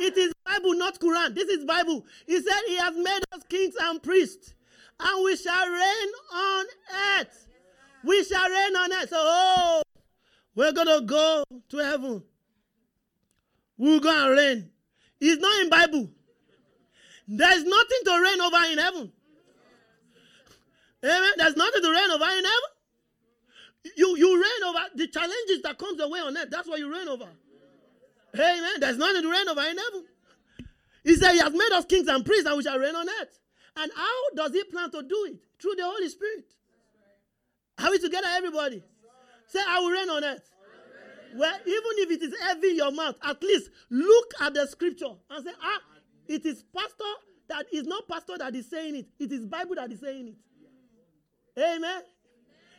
[0.00, 1.34] It is Bible, not Quran.
[1.34, 2.04] This is Bible.
[2.26, 4.54] He said he has made us kings and priests.
[5.00, 6.64] And we shall reign on
[7.18, 7.48] earth.
[8.04, 9.08] We shall reign on earth.
[9.08, 9.82] So, oh,
[10.54, 12.22] we're going to go to heaven.
[13.76, 14.70] We'll go and reign.
[15.20, 16.10] It's not in Bible.
[17.26, 19.12] There's nothing to reign over in heaven.
[21.04, 21.32] Amen.
[21.36, 22.70] There's nothing to reign over in heaven.
[23.96, 26.48] You, you reign over the challenges that comes away on earth.
[26.50, 27.28] That's what you reign over.
[28.34, 28.80] Amen.
[28.80, 30.04] There's nothing to reign over in heaven.
[31.04, 33.38] He said he has made us kings and priests and we shall reign on earth.
[33.76, 35.36] And how does he plan to do it?
[35.60, 36.44] Through the Holy Spirit.
[37.78, 38.82] Are we together, everybody?
[39.46, 40.50] Say, I will reign on earth.
[41.36, 45.12] Well, even if it is heavy in your mouth, at least look at the scripture
[45.30, 45.80] and say, ah,
[46.28, 47.04] it is pastor
[47.48, 49.06] that is not pastor that is saying it.
[49.18, 51.60] It is Bible that is saying it.
[51.60, 52.02] Amen.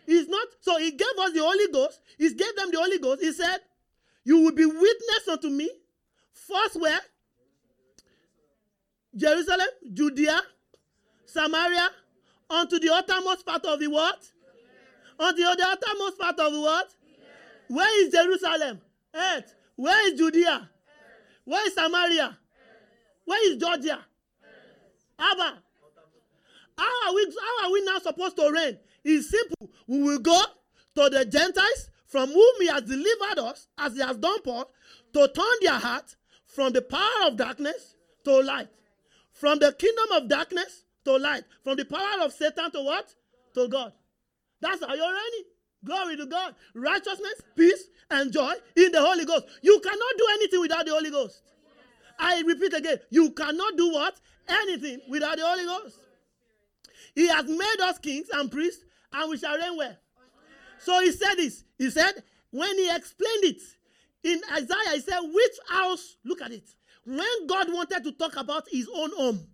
[0.06, 2.00] He's not, so he gave us the Holy Ghost.
[2.18, 3.22] He gave them the Holy Ghost.
[3.22, 3.58] He said,
[4.26, 5.70] You will be witness unto me.
[6.34, 7.00] First, where?
[9.16, 10.42] Jerusalem, Judea,
[11.26, 11.90] Samaria,
[12.50, 14.20] unto the uttermost part of the world.
[15.18, 16.88] Unto the uttermost part of the world.
[17.68, 18.82] Where is Jerusalem?
[19.14, 19.56] Earth.
[19.76, 20.70] Where is Judea?
[21.46, 22.38] Where is Samaria?
[23.24, 24.00] Where is Georgia?
[25.18, 25.60] Abba.
[26.78, 28.78] How are we, how are we now supposed to reign?
[29.04, 29.70] It's simple.
[29.88, 30.42] We will go
[30.96, 34.72] to the Gentiles from whom he has delivered us, as he has done Paul,
[35.12, 36.16] to turn their heart
[36.48, 38.70] from the power of darkness to light.
[39.34, 41.44] From the kingdom of darkness to light.
[41.62, 43.14] From the power of Satan to what?
[43.56, 43.92] To God.
[44.62, 45.46] That's how you're reigning.
[45.84, 46.56] Glory to God.
[46.74, 49.48] Righteousness, peace, and joy in the Holy Ghost.
[49.62, 51.42] You cannot do anything without the Holy Ghost.
[52.18, 53.00] I repeat again.
[53.10, 54.22] You cannot do what?
[54.48, 55.98] Anything without the Holy Ghost.
[57.14, 59.98] He has made us kings and priests, and we shall reign well.
[60.86, 61.64] So he said this.
[61.80, 63.62] He said, when he explained it
[64.24, 66.70] in Isaiah, he said, Which house, look at it.
[67.06, 69.48] When God wanted to talk about his own home,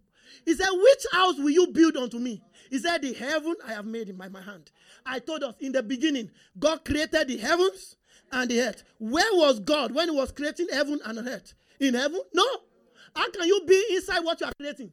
[0.46, 2.44] he said, Which house will you build unto me?
[2.70, 4.72] He said, The heaven I have made in my, my hand.
[5.06, 7.96] I told us in the beginning, God created the heavens
[8.34, 8.84] and the earth.
[9.00, 11.54] Where was God when he was creating heaven and earth?
[11.80, 12.20] In heaven?
[12.34, 12.46] No.
[13.16, 14.92] How can you be inside what you are creating?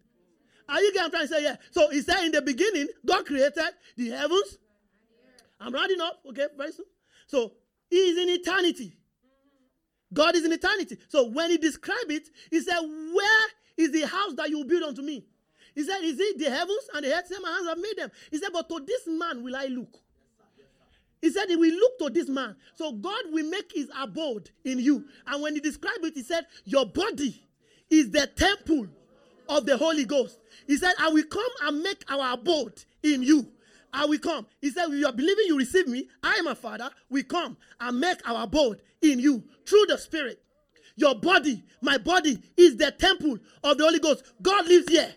[0.69, 1.43] Are you getting trying to say?
[1.43, 1.57] Yeah.
[1.73, 4.59] So he said in the beginning, God created the heavens.
[5.61, 6.87] I'm rounding up, okay, very soon.
[7.27, 7.53] So
[7.91, 8.95] he is in eternity.
[10.13, 10.99] God is in eternity.
[11.09, 13.47] So when he described it, he said, Where
[13.77, 15.27] is the house that you build unto me?
[15.75, 17.31] He said, Is it the heavens and the earth?
[17.43, 18.11] My hands have made them.
[18.31, 19.99] He said, But to this man will I look.
[21.21, 22.57] He said, He will look to this man.
[22.75, 25.05] So God will make his abode in you.
[25.27, 27.43] And when he described it, he said, Your body
[27.91, 28.87] is the temple
[29.49, 30.39] of the Holy Ghost.
[30.67, 33.51] He said, I will come and make our abode in you.
[33.99, 34.47] I will come.
[34.61, 36.07] He said, You are believing you receive me.
[36.23, 36.89] I am a father.
[37.11, 40.41] We come and make our abode in you through the Spirit.
[40.95, 44.23] Your body, my body, is the temple of the Holy Ghost.
[44.41, 45.13] God lives here.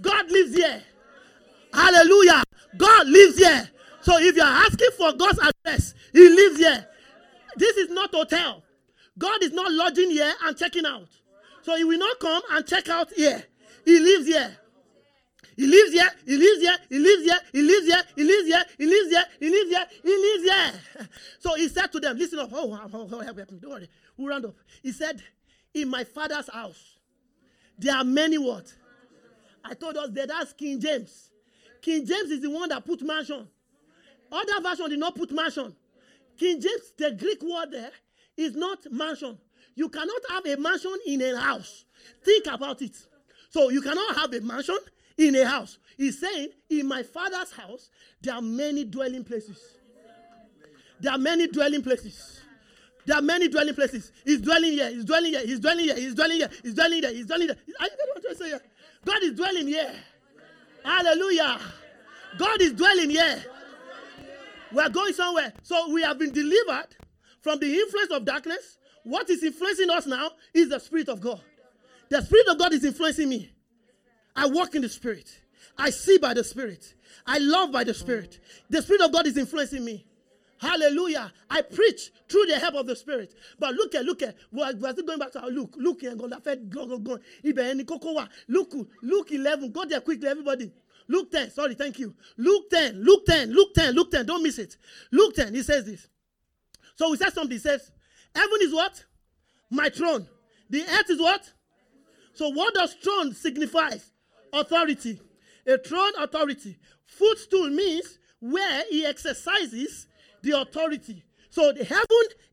[0.00, 0.82] God lives here.
[1.72, 2.42] Hallelujah.
[2.76, 3.70] God lives here.
[4.00, 6.88] So if you're asking for God's address, He lives here.
[7.56, 8.64] This is not hotel.
[9.16, 11.08] God is not lodging here and checking out.
[11.62, 13.44] So He will not come and check out here.
[13.84, 14.56] He lives here.
[15.56, 18.64] He lives here, he lives here, he lives here, he lives here, he lives here,
[18.78, 21.08] he lives here, he lives here, he lives here.
[21.38, 22.50] So he said to them, Listen up.
[22.52, 23.88] Oh, oh, oh, oh help, help, don't worry.
[24.16, 24.54] We'll round up.
[24.82, 25.22] He said,
[25.72, 26.96] In my father's house,
[27.78, 28.72] there are many what?
[29.64, 31.30] I told us that that's King James.
[31.80, 33.46] King James is the one that put mansion.
[34.32, 35.74] Other version did not put mansion.
[36.36, 37.92] King James, the Greek word there
[38.36, 39.38] is not mansion.
[39.76, 41.84] You cannot have a mansion in a house.
[42.24, 42.96] Think about it.
[43.50, 44.78] So you cannot have a mansion
[45.16, 45.78] in a house.
[45.96, 47.90] He's saying, In my father's house,
[48.20, 49.58] there are many dwelling places.
[51.00, 52.40] There are many dwelling places.
[53.06, 54.12] There are many dwelling places.
[54.24, 54.88] He's dwelling here.
[54.90, 55.44] He's dwelling here.
[55.44, 55.96] He's dwelling here.
[55.96, 56.50] He's dwelling here.
[56.62, 57.12] He's dwelling here.
[57.12, 57.56] He's dwelling here.
[57.80, 58.60] Are you getting what I'm saying?
[59.04, 59.94] God is dwelling here.
[60.84, 61.60] Hallelujah.
[62.38, 63.44] God is dwelling here.
[64.72, 65.52] We are going somewhere.
[65.62, 66.88] So we have been delivered
[67.42, 68.78] from the influence of darkness.
[69.04, 71.40] What is influencing us now is the Spirit of God.
[72.08, 73.53] The Spirit of God is influencing me.
[74.36, 75.40] I walk in the Spirit.
[75.78, 76.94] I see by the Spirit.
[77.26, 78.40] I love by the Spirit.
[78.70, 80.06] The Spirit of God is influencing me.
[80.58, 81.32] Hallelujah.
[81.50, 83.34] I preach through the help of the Spirit.
[83.58, 85.74] But look at, look at, we're, we're still going back to our Luke.
[85.76, 87.18] Luke and God, go, go, go.
[88.48, 89.72] Luke, Luke 11.
[89.72, 90.72] Go there quickly, everybody.
[91.08, 91.50] Luke 10.
[91.50, 92.14] Sorry, thank you.
[92.36, 93.02] Luke 10.
[93.02, 93.52] Luke 10.
[93.52, 93.94] Luke 10.
[93.94, 94.26] Luke 10.
[94.26, 94.76] Don't miss it.
[95.10, 95.54] Luke 10.
[95.54, 96.08] He says this.
[96.96, 97.52] So he says something.
[97.52, 97.90] He says,
[98.34, 99.04] Heaven is what?
[99.70, 100.26] My throne.
[100.70, 101.52] The earth is what?
[102.32, 103.96] So what does throne signify?
[104.54, 105.20] Authority.
[105.66, 106.76] A throne authority.
[107.06, 110.06] Footstool means where he exercises
[110.42, 111.22] the authority.
[111.50, 112.04] So the heaven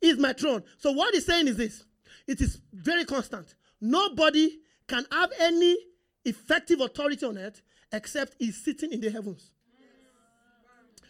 [0.02, 0.64] is my throne.
[0.78, 1.84] So what he's saying is this
[2.28, 3.56] it is very constant.
[3.82, 5.78] Nobody can have any
[6.24, 9.52] effective authority on earth except he's sitting in the heavens.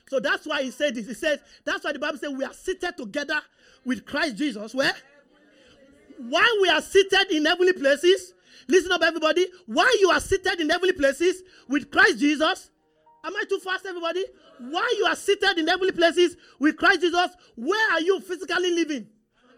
[0.09, 1.07] So that's why he said this.
[1.07, 3.39] He says, that's why the Bible says we are seated together
[3.85, 4.73] with Christ Jesus.
[4.75, 4.93] Where?
[6.17, 8.33] While we are seated in heavenly places,
[8.67, 9.47] Listen up, everybody.
[9.65, 12.69] While you are seated in heavenly places with Christ Jesus,
[13.23, 14.23] am I too fast, everybody?
[14.59, 19.07] While you are seated in heavenly places with Christ Jesus, where are you physically living?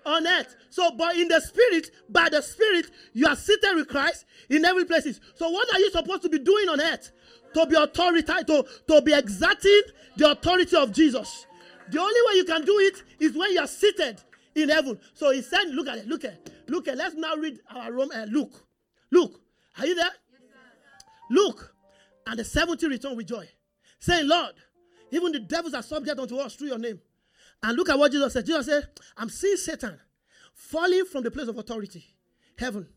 [0.06, 0.56] On earth.
[0.70, 4.86] So, but in the spirit, by the spirit, you are seated with Christ in heavenly
[4.86, 5.22] places.
[5.36, 7.12] So, what are you supposed to be doing on earth?
[7.54, 9.82] To be authority, to, to be exerting
[10.18, 11.48] the authority of Jesus.
[11.90, 14.22] The only way you can do it is when you are seated
[14.56, 15.00] in heaven.
[15.14, 16.98] So he said, look at it, look at it, look at it.
[16.98, 18.54] Let's now read our Rome, uh, Luke.
[19.14, 19.40] Look,
[19.78, 20.10] are you there?
[21.30, 21.76] Look,
[22.26, 23.48] and the 70 return with joy,
[24.00, 24.56] saying, Lord,
[25.12, 27.00] even the devils are subject unto us through your name.
[27.62, 28.46] And look at what Jesus said.
[28.46, 30.00] Jesus said, I'm seeing Satan
[30.56, 32.04] falling from the place of authority,
[32.58, 32.88] heaven.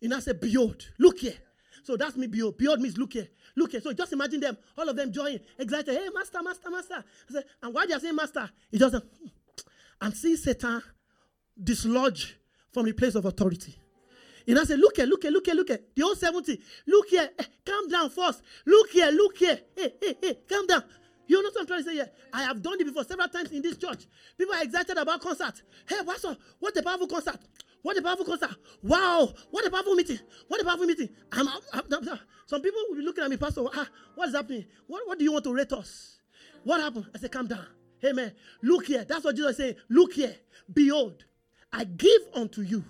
[0.00, 1.34] And I said, Behold, look here.
[1.82, 2.56] So that's me, behold.
[2.56, 3.28] Behold means look here.
[3.56, 3.80] Look here.
[3.80, 5.92] So just imagine them, all of them joining, excited.
[5.92, 7.04] Hey, master, master, master.
[7.28, 8.48] I said, and why they are saying master?
[8.70, 9.26] He just, hmm,
[10.00, 10.82] I'm seeing Satan
[11.60, 12.36] dislodge
[12.70, 13.76] from the place of authority.
[14.48, 15.80] And I said, Look here, look here, look here, look here.
[15.94, 16.58] The old 70.
[16.86, 17.28] Look here.
[17.38, 18.42] Hey, calm down first.
[18.64, 19.60] Look here, look here.
[19.76, 20.82] Hey, hey, hey, calm down.
[21.26, 22.10] You know what I'm trying to say here?
[22.32, 24.06] I have done it before several times in this church.
[24.38, 25.62] People are excited about concert.
[25.86, 26.38] Hey, what's up?
[26.58, 27.38] What a powerful concert.
[27.82, 28.56] What a powerful concert.
[28.82, 29.34] Wow.
[29.50, 30.18] What a powerful meeting.
[30.48, 31.10] What a powerful meeting.
[31.30, 33.64] I'm, I'm, I'm, some people will be looking at me, Pastor.
[33.74, 34.64] Ah, what is happening?
[34.86, 36.20] What, what do you want to rate us?
[36.64, 37.06] What happened?
[37.14, 37.66] I said, calm down.
[38.02, 38.32] Man.
[38.62, 39.04] Look here.
[39.04, 39.74] That's what Jesus is saying.
[39.90, 40.34] Look here.
[40.72, 41.24] Behold,
[41.70, 42.84] I give unto you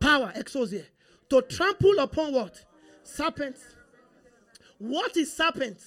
[0.00, 0.84] power, exousia,
[1.30, 2.64] to trample upon what?
[3.02, 3.60] Serpents.
[4.78, 5.78] What is serpent?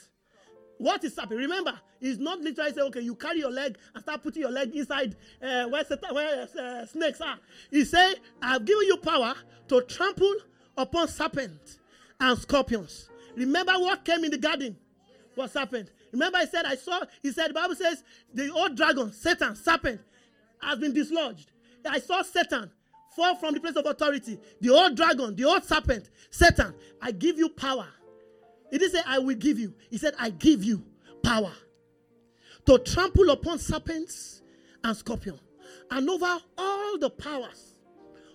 [0.78, 1.39] What is serpent?
[1.39, 4.76] Remember, it's not literally say, okay, you carry your leg and start putting your leg
[4.76, 7.38] inside uh, where, where uh, snakes are.
[7.70, 9.36] He say, I've given you power
[9.68, 10.34] to trample
[10.78, 11.80] upon serpents
[12.20, 13.09] and scorpions.
[13.36, 14.76] Remember what came in the garden?
[15.36, 15.91] What serpent?
[16.12, 18.03] Remember, I said, I saw, he said, the Bible says,
[18.34, 20.01] the old dragon, Satan, serpent,
[20.62, 21.51] has been dislodged.
[21.86, 22.70] I saw Satan
[23.16, 24.39] fall from the place of authority.
[24.59, 27.88] The old dragon, the old serpent, Satan, I give you power.
[28.70, 29.74] He didn't say, I will give you.
[29.89, 30.84] He said, I give you
[31.24, 31.51] power
[32.66, 34.41] to trample upon serpents
[34.84, 35.39] and scorpion
[35.89, 37.76] and over all the powers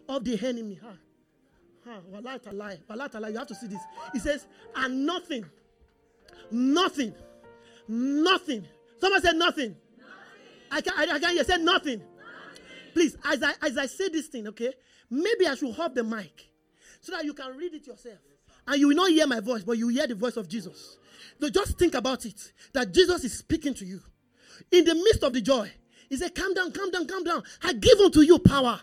[0.09, 0.79] of the enemy.
[0.83, 0.93] Huh?
[1.87, 2.01] Huh?
[2.12, 3.81] You have to see this.
[4.12, 5.47] He says, and nothing,
[6.51, 7.14] nothing,
[7.89, 8.66] nothing.
[9.01, 9.77] Someone said nothing.
[9.99, 10.70] nothing.
[10.70, 11.45] I can't, I, I can't hear.
[11.45, 12.03] Said nothing.
[12.97, 14.72] Please, as I, as I say this thing, okay,
[15.11, 16.49] maybe I should hold the mic
[17.03, 18.16] so that you can read it yourself.
[18.66, 20.97] And you will not hear my voice, but you hear the voice of Jesus.
[21.38, 24.01] So just think about it that Jesus is speaking to you.
[24.72, 25.70] In the midst of the joy,
[26.09, 27.42] he said, Calm down, calm down, calm down.
[27.62, 28.80] I give unto you power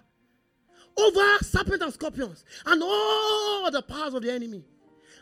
[0.95, 4.63] over serpents and scorpions and all the powers of the enemy.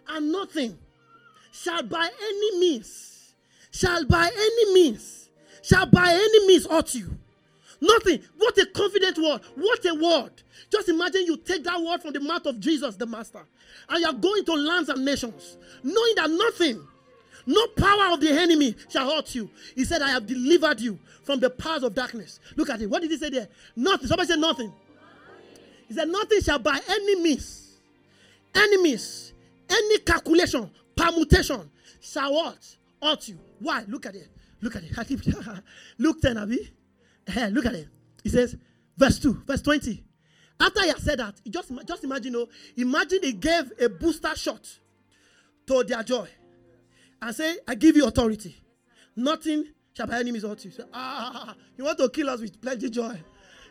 [0.10, 0.78] And nothing
[1.54, 3.36] shall by any means,
[3.72, 5.30] shall by any means,
[5.64, 7.21] shall by any means hurt you.
[7.82, 8.22] Nothing.
[8.38, 9.42] What a confident word.
[9.56, 10.44] What a word.
[10.72, 13.42] Just imagine you take that word from the mouth of Jesus, the Master,
[13.90, 16.88] and you're going to lands and nations, knowing that nothing,
[17.48, 19.50] no power of the enemy shall hurt you.
[19.76, 22.40] He said, I have delivered you from the powers of darkness.
[22.56, 22.88] Look at it.
[22.88, 23.48] What did he say there?
[23.76, 24.08] Nothing.
[24.08, 24.72] Somebody said nothing.
[25.88, 27.80] He said, Nothing shall by any means,
[28.54, 29.34] enemies,
[29.70, 31.70] any calculation, permutation
[32.00, 32.78] shall what?
[33.02, 33.40] Hurt you.
[33.60, 33.84] Why?
[33.88, 34.30] Look at it.
[34.62, 35.26] Look at it.
[35.98, 36.72] Luke 10, Abby.
[37.28, 37.88] Hey, look at it.
[38.24, 38.56] He says,
[38.98, 40.04] verse 2, verse 20.
[40.60, 42.48] After he had said that, just, just imagine, oh,
[42.78, 44.68] imagine he gave a booster shot
[45.68, 46.28] to their joy
[47.22, 48.56] and say, I give you authority.
[49.16, 50.72] Nothing shall by enemies hurt you.
[50.72, 53.20] Say, ah, you want to kill us with plenty joy.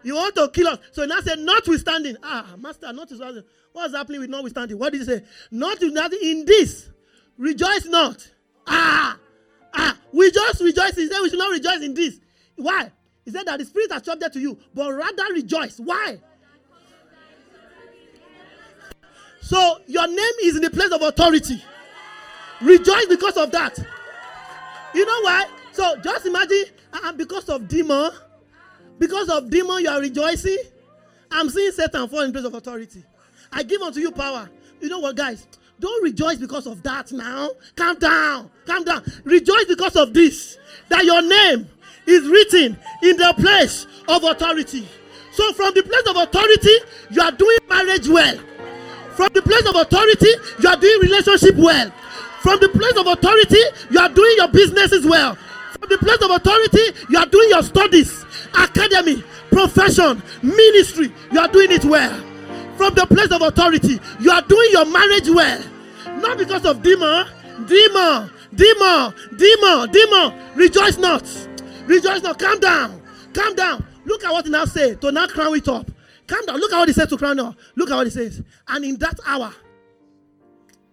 [0.02, 0.78] You want to kill us.
[0.92, 2.16] So now said, notwithstanding.
[2.22, 3.44] Ah, master, notwithstanding.
[3.72, 4.78] What's happening with notwithstanding?
[4.78, 5.24] What did he say?
[5.50, 6.90] Notwithstanding in this,
[7.36, 8.28] rejoice not.
[8.66, 9.18] Ah,
[9.74, 10.96] ah, we just rejoice.
[10.96, 12.18] He said we should not rejoice in this.
[12.56, 12.90] Why?
[13.30, 15.78] He said that the spirit has subject to you, but rather rejoice.
[15.78, 16.18] Why?
[19.40, 21.62] So your name is in the place of authority.
[22.60, 23.78] Rejoice because of that.
[24.92, 25.46] You know why?
[25.70, 28.10] So just imagine, uh, because of demon,
[28.98, 30.58] because of demon, you are rejoicing.
[31.30, 33.04] I'm seeing Satan fall in place of authority.
[33.52, 34.50] I give unto you power.
[34.80, 35.46] You know what, guys?
[35.78, 37.50] Don't rejoice because of that now.
[37.76, 38.50] Calm down.
[38.66, 39.04] Calm down.
[39.22, 40.58] Rejoice because of this.
[40.88, 41.68] That your name
[42.10, 44.86] is written in the place of authority.
[45.32, 46.74] So, from the place of authority,
[47.10, 48.36] you are doing marriage well.
[49.14, 50.30] From the place of authority,
[50.60, 51.90] you are doing relationship well.
[52.42, 55.36] From the place of authority, you are doing your businesses well.
[55.78, 61.12] From the place of authority, you are doing your studies, academy, profession, ministry.
[61.32, 62.18] You are doing it well.
[62.76, 65.62] From the place of authority, you are doing your marriage well.
[66.18, 67.26] Not because of demon,
[67.66, 70.32] demon, demon, demon, demon.
[70.56, 71.24] Rejoice not.
[71.86, 72.34] Rejoice now.
[72.34, 73.02] Calm down.
[73.32, 73.86] Calm down.
[74.04, 75.90] Look at what he now say to now crown it up.
[76.26, 76.58] Calm down.
[76.58, 77.56] Look at what he says to crown up.
[77.76, 78.42] Look at what he says.
[78.68, 79.52] And in that hour,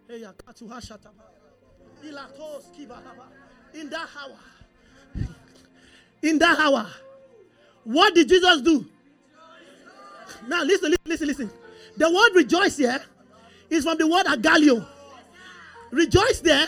[0.09, 0.21] in
[3.89, 4.37] that hour,
[6.21, 6.87] in that hour,
[7.83, 8.85] what did Jesus do?
[10.47, 11.49] Now listen, listen, listen, listen.
[11.97, 13.01] The word rejoice here
[13.69, 14.85] is from the word agalio.
[15.91, 16.67] Rejoice there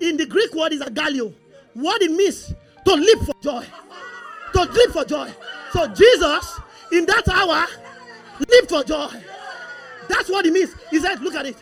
[0.00, 1.32] in the Greek word is agalio.
[1.74, 2.52] What it means
[2.84, 3.66] to leap for joy.
[4.52, 5.30] To leap for joy.
[5.72, 6.60] So Jesus,
[6.92, 7.66] in that hour,
[8.48, 9.08] leaped for joy.
[10.08, 10.74] That's what he means.
[10.90, 11.56] He said, look at it.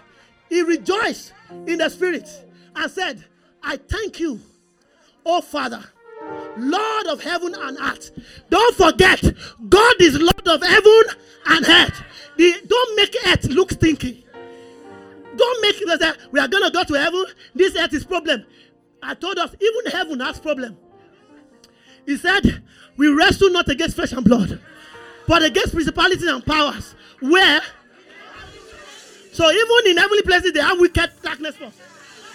[0.48, 1.32] He rejoiced
[1.66, 2.28] in the spirit
[2.76, 3.24] and said,
[3.62, 4.40] I thank you,
[5.24, 5.82] oh Father,
[6.56, 8.10] Lord of heaven and earth.
[8.50, 9.22] Don't forget,
[9.68, 11.02] God is Lord of heaven
[11.46, 12.02] and earth.
[12.36, 14.26] The, don't make earth look stinky.
[15.36, 17.24] Don't make it that we are going to go to heaven.
[17.54, 18.44] This earth is problem.
[19.02, 20.76] I told us, even heaven has problem.
[22.06, 22.62] He said,
[22.96, 24.60] We wrestle not against flesh and blood,
[25.26, 26.94] but against principalities and powers.
[27.20, 27.60] Where?
[29.32, 31.56] So even in heavenly places, they have wicked darkness.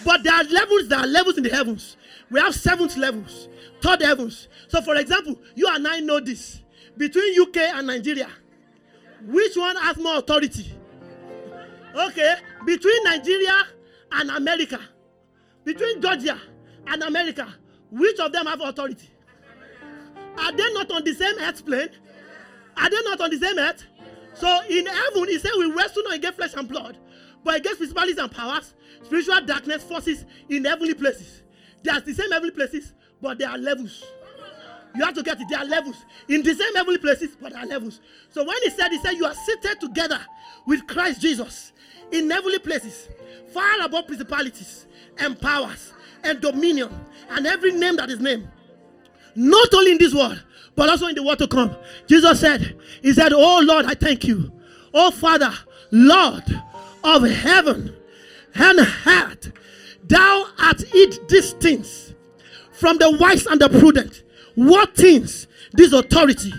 [0.04, 1.96] But there are levels, there are levels in the heavens.
[2.30, 3.48] We have seventh levels,
[3.80, 4.48] third heavens.
[4.68, 6.60] So, for example, you and I know this.
[6.96, 8.28] Between UK and Nigeria,
[9.26, 10.72] which one has more authority?
[11.94, 12.34] Okay,
[12.66, 13.62] between Nigeria
[14.12, 14.80] and America,
[15.64, 16.40] between Georgia
[16.86, 17.54] and America,
[17.90, 19.08] which of them have authority?
[20.38, 21.88] Are they not on the same earth plane?
[22.76, 23.84] Are they not on the same earth?
[24.34, 26.96] So in heaven, he said, We wrestle not against flesh and blood,
[27.42, 31.42] but against principalities and powers, spiritual darkness forces in heavenly places.
[31.82, 34.04] They are the same heavenly places, but there are levels.
[34.94, 35.48] You have to get it.
[35.50, 35.96] There are levels.
[36.28, 38.00] In the same heavenly places, but there are levels.
[38.30, 40.20] So when he said, he said, You are seated together
[40.66, 41.72] with Christ Jesus
[42.12, 43.08] in heavenly places,
[43.52, 44.86] far above principalities
[45.18, 46.90] and powers and dominion
[47.30, 48.48] and every name that is named
[49.38, 50.42] not only in this world,
[50.74, 51.74] but also in the world to come.
[52.06, 54.52] Jesus said, He said, Oh Lord, I thank you
[54.92, 55.52] Oh Father,
[55.90, 56.44] Lord
[57.04, 57.94] of heaven
[58.54, 59.52] and earth,
[60.06, 62.14] thou art it these things
[62.72, 64.22] from the wise and the prudent.
[64.54, 65.46] What things?
[65.72, 66.52] This authority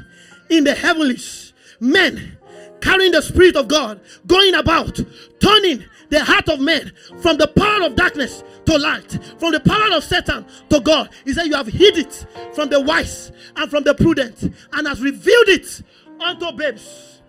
[0.50, 1.54] in the heavenlies.
[1.80, 2.38] Men
[2.82, 5.00] carrying the Spirit of God, going about,
[5.40, 9.96] turning the heart of men from the power of darkness to light, from the power
[9.96, 11.10] of Satan to God.
[11.26, 14.42] He said, You have hid it from the wise and from the prudent,
[14.74, 15.82] and has revealed it
[16.20, 17.22] unto babes.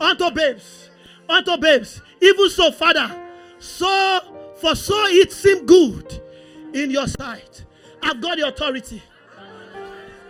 [0.00, 0.90] Unto babes.
[1.28, 2.02] Unto babes.
[2.20, 3.10] Even so, Father,
[3.58, 4.20] so
[4.60, 6.22] for so it seemed good
[6.72, 7.64] in your sight.
[8.02, 9.02] I've got the authority.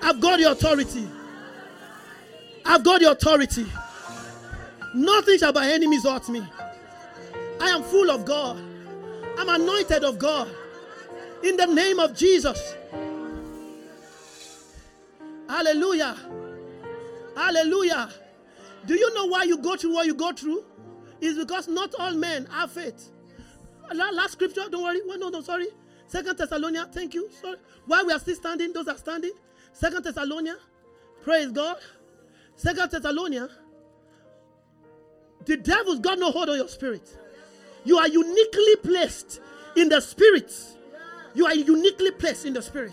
[0.02, 1.06] I've got the authority.
[2.64, 3.66] I've got the authority.
[4.94, 6.46] Nothing shall by enemies hurt me.
[7.60, 8.62] I am full of God.
[9.38, 10.48] I'm anointed of God.
[11.42, 12.74] In the name of Jesus.
[15.48, 16.16] Hallelujah.
[17.36, 18.08] Hallelujah.
[18.86, 20.64] Do you know why you go through what you go through?
[21.20, 23.10] It's because not all men have faith.
[23.92, 25.00] Last scripture, don't worry.
[25.06, 25.68] Well, no, no, sorry.
[26.06, 27.28] Second Thessalonians, thank you.
[27.40, 27.56] Sorry.
[27.86, 29.32] While we are still standing, those are standing.
[29.72, 30.60] Second Thessalonians,
[31.22, 31.76] praise God.
[32.56, 33.50] Second Thessalonians,
[35.44, 37.16] the devil's got no hold on your spirit.
[37.86, 39.40] You are uniquely placed
[39.76, 40.52] in the spirit.
[41.34, 42.92] You are uniquely placed in the spirit.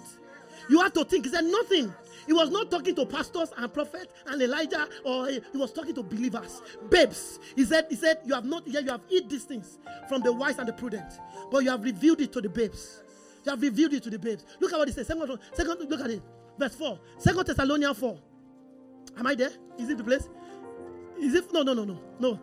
[0.70, 1.26] You have to think.
[1.26, 1.94] He said nothing.
[2.28, 6.04] He was not talking to pastors and prophets and Elijah, or he was talking to
[6.04, 7.40] believers, babes.
[7.56, 10.32] He said, He said, You have not yet, you have eat these things from the
[10.32, 11.12] wise and the prudent,
[11.52, 13.02] but you have revealed it to the babes.
[13.44, 14.46] You have revealed it to the babes.
[14.60, 15.08] Look at what he says.
[15.08, 16.22] Second, second look at it.
[16.58, 17.00] Verse 4.
[17.18, 18.18] Second Thessalonians 4.
[19.18, 19.52] Am I there?
[19.78, 20.30] Is it the place?
[21.20, 22.40] Is it no no no no no.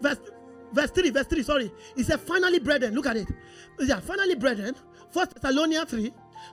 [0.00, 0.18] Verse
[0.72, 1.72] verse 3, verse 3, sorry.
[1.96, 3.28] He said, finally, brethren, look at it.
[3.80, 4.74] Yeah, finally, brethren,
[5.10, 6.12] first Thessalonians 3.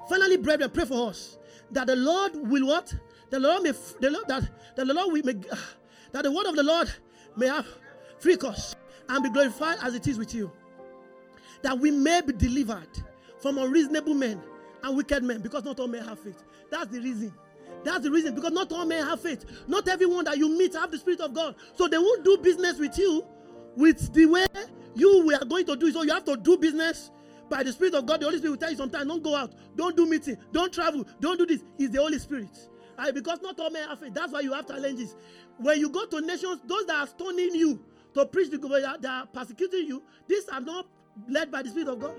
[0.09, 1.37] Finally, brethren, pray for us.
[1.71, 2.93] That the Lord will what?
[3.29, 5.55] The Lord may the Lord that, that the Lord will make uh,
[6.11, 6.91] that the word of the Lord
[7.35, 7.65] may have
[8.19, 8.75] free course
[9.09, 10.51] and be glorified as it is with you.
[11.63, 12.87] That we may be delivered
[13.39, 14.41] from unreasonable men
[14.83, 16.43] and wicked men, because not all men have faith.
[16.69, 17.33] That's the reason.
[17.83, 19.45] That's the reason, because not all men have faith.
[19.67, 21.55] Not everyone that you meet have the Spirit of God.
[21.75, 23.25] So they won't do business with you
[23.75, 24.45] with the way
[24.95, 25.93] you were going to do it.
[25.93, 27.11] So you have to do business
[27.49, 28.21] by the Spirit of God.
[28.21, 31.05] The Holy Spirit will tell you sometimes, don't go out, don't do meeting, don't travel,
[31.19, 31.63] don't do this.
[31.77, 32.49] It's the Holy Spirit.
[32.97, 33.13] Right?
[33.13, 34.13] Because not all men have faith.
[34.13, 35.15] That's why you have challenges.
[35.57, 37.79] When you go to nations, those that are stoning you
[38.13, 40.87] to preach the gospel, that are persecuting you, these are not
[41.27, 42.15] led by the Spirit of God.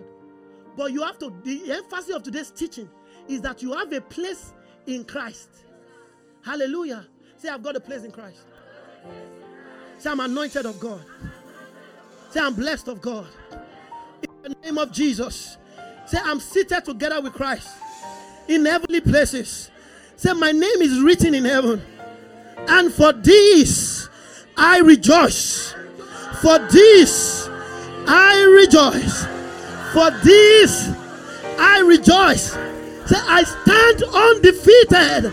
[0.77, 2.91] But you have to, the emphasis of today's teaching
[3.29, 4.53] is that you have a place
[4.87, 5.49] in Christ.
[6.45, 7.07] Hallelujah.
[7.39, 8.45] Say, I've got a place in Christ.
[9.99, 11.05] Say, I'm anointed of God.
[12.37, 13.27] Say, I'm blessed of God.
[14.45, 15.57] In the name of Jesus.
[16.05, 17.67] Say, I'm seated together with Christ
[18.47, 19.71] in heavenly places.
[20.17, 21.81] Say, my name is written in heaven.
[22.69, 24.11] And for this
[24.55, 25.75] I rejoice.
[26.43, 27.49] For this
[28.07, 29.25] I rejoice.
[29.95, 30.91] For this
[31.59, 32.51] I rejoice.
[32.51, 35.33] Say, I stand undefeated.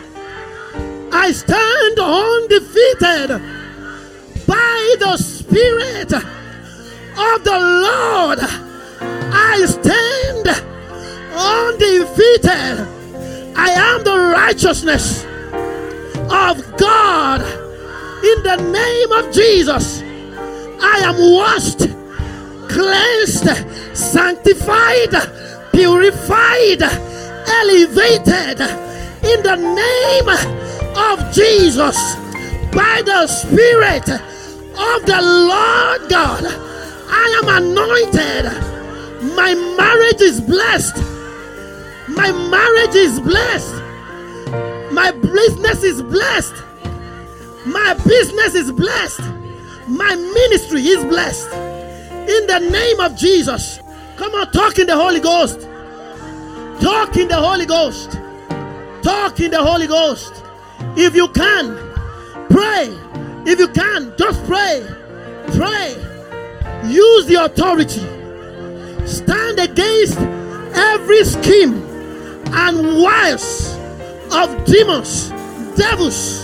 [1.12, 3.42] I stand undefeated
[4.48, 6.43] by the Spirit
[7.18, 8.40] of the Lord.
[9.36, 10.48] I stand
[11.36, 12.88] undefeated.
[13.56, 15.24] I am the righteousness
[16.30, 17.42] of God.
[18.24, 20.02] In the name of Jesus,
[20.82, 21.80] I am washed,
[22.70, 23.50] cleansed,
[23.96, 25.12] sanctified,
[25.72, 28.62] purified, elevated
[29.24, 30.30] in the name
[30.96, 31.98] of Jesus
[32.72, 36.73] by the Spirit of the Lord God.
[37.16, 38.46] I am anointed.
[39.36, 40.98] My marriage is blessed.
[42.10, 43.76] My marriage is blessed.
[44.92, 46.56] My business is blessed.
[47.66, 49.22] My business is blessed.
[49.88, 51.52] My ministry is blessed.
[51.54, 53.80] In the name of Jesus.
[54.18, 55.62] Come on, talk in the Holy Ghost.
[56.82, 58.20] Talk in the Holy Ghost.
[59.04, 60.44] Talk in the Holy Ghost.
[60.98, 61.76] If you can,
[62.50, 62.90] pray.
[63.46, 64.86] If you can, just pray.
[65.56, 66.13] Pray.
[66.86, 68.02] Use the authority.
[69.06, 70.18] Stand against
[70.76, 71.82] every scheme
[72.54, 73.76] and wiles
[74.32, 75.30] of demons,
[75.76, 76.42] devils.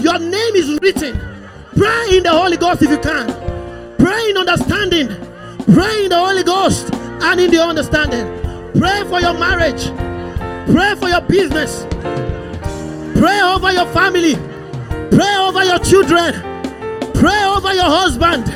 [0.00, 1.18] Your name is written.
[1.76, 3.26] Pray in the Holy Ghost if you can.
[3.96, 5.08] Pray in understanding.
[5.72, 8.26] Pray in the Holy Ghost and in the understanding.
[8.78, 9.86] Pray for your marriage.
[10.72, 11.86] Pray for your business.
[13.18, 14.34] Pray over your family.
[15.10, 16.34] Pray over your children.
[17.14, 18.46] Pray over your husband.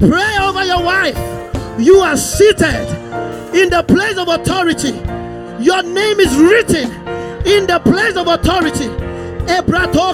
[0.00, 1.14] Pray over your wife.
[1.78, 2.88] You are seated
[3.54, 4.92] in the place of authority.
[5.62, 6.90] Your name is written
[7.46, 8.88] in the place of authority.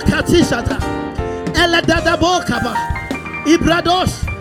[0.03, 0.81] Katishata.
[3.47, 4.36] Ibrados.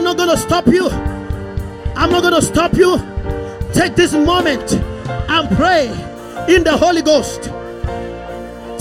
[0.00, 0.88] I'm not going to stop you.
[0.88, 2.96] I'm not going to stop you.
[3.74, 5.88] Take this moment and pray
[6.48, 7.42] in the Holy Ghost.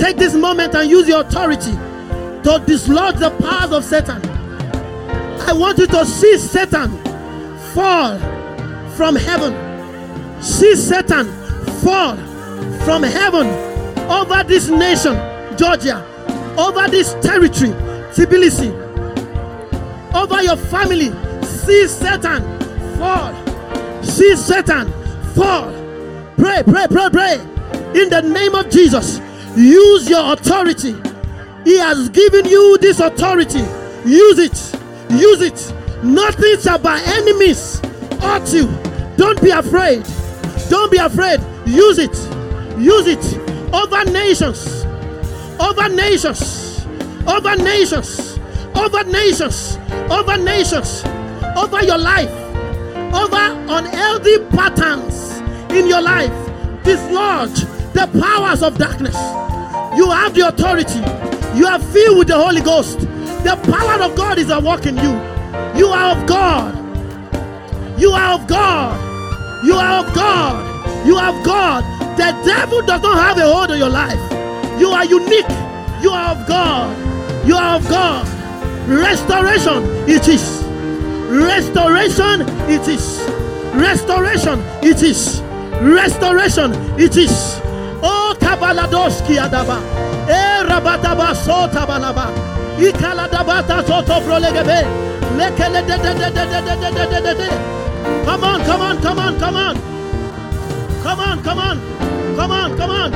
[0.02, 4.22] Take this moment and use your authority to dislodge the powers of Satan.
[5.42, 6.90] I want you to see Satan
[7.74, 8.18] fall
[8.92, 9.52] from heaven.
[10.42, 11.28] See Satan
[11.82, 12.16] fall
[12.86, 13.48] from heaven
[14.10, 15.16] over this nation,
[15.58, 16.02] Georgia,
[16.58, 17.72] over this territory,
[18.14, 18.89] Tbilisi,
[20.14, 21.12] over your family.
[21.44, 22.44] See Satan
[22.98, 23.34] fall.
[24.04, 24.92] See Satan
[25.34, 25.72] fall.
[26.38, 27.34] Pray, pray, pray, pray.
[28.00, 29.20] In the name of Jesus,
[29.56, 30.96] use your authority.
[31.64, 33.60] He has given you this authority.
[34.06, 34.76] Use it.
[35.12, 36.04] Use it.
[36.04, 37.80] Nothing shall by enemies
[38.22, 38.68] hurt you.
[39.18, 40.06] Don't be afraid.
[40.70, 41.40] Don't be afraid.
[41.66, 42.16] Use it.
[42.80, 44.86] Use it over nations.
[45.60, 46.86] Over nations.
[47.28, 48.29] Over nations.
[48.76, 49.78] Over nations.
[50.10, 51.04] Over nations.
[51.58, 52.32] Over your life.
[53.14, 55.40] Over unhealthy patterns
[55.72, 56.32] in your life.
[56.84, 57.62] Dislodge
[57.94, 59.16] the powers of darkness.
[59.98, 61.00] You have the authority.
[61.58, 63.00] You are filled with the Holy Ghost.
[63.00, 65.12] The power of God is at work in you.
[65.78, 66.76] You are of God.
[68.00, 69.66] You are of God.
[69.66, 71.06] You are of God.
[71.06, 71.84] You are of God.
[72.18, 74.20] The devil does not have a hold on your life.
[74.80, 75.50] You are unique.
[76.02, 77.48] You are of God.
[77.48, 78.39] You are of God.
[78.90, 80.64] Restoration it is.
[81.30, 83.22] Restoration it is.
[83.76, 85.42] Restoration it is.
[85.80, 87.62] Restoration it is.
[88.02, 89.78] Oh Kabaladoski Adaba.
[90.28, 92.34] Eh Rabadaba Sota Balaba.
[92.80, 94.82] Ikaladabata Soto Prolegebe.
[95.38, 97.50] Lekele de de de de de de de de de.
[98.26, 99.76] Come on, come on, come on, come on.
[101.04, 101.80] Come on, come on.
[102.36, 103.12] Come on, come on.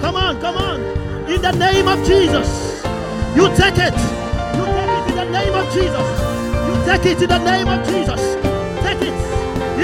[0.00, 0.80] Come on, come on.
[1.30, 2.84] In the name of Jesus.
[3.36, 4.21] You take it.
[5.32, 6.08] Name of Jesus.
[6.66, 8.20] You take it in the name of Jesus.
[8.84, 9.14] Take it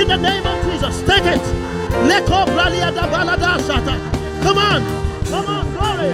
[0.01, 1.03] in the name of Jesus.
[1.03, 1.43] Take it.
[2.09, 3.95] Leko bralia da balada shata.
[4.43, 4.83] Come on.
[5.31, 6.13] Come on, glory.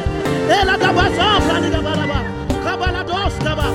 [0.59, 2.21] Ela da baza bralia balaba.
[2.65, 3.69] Kabala dos kaba.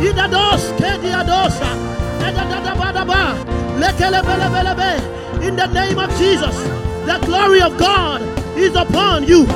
[0.00, 1.70] Ida dos kedia dosa.
[2.26, 3.22] Eda da da ba da ba.
[3.80, 5.46] Lekele bele bele be.
[5.46, 6.56] In the name of Jesus.
[7.06, 8.20] The glory of God
[8.56, 9.46] is upon you.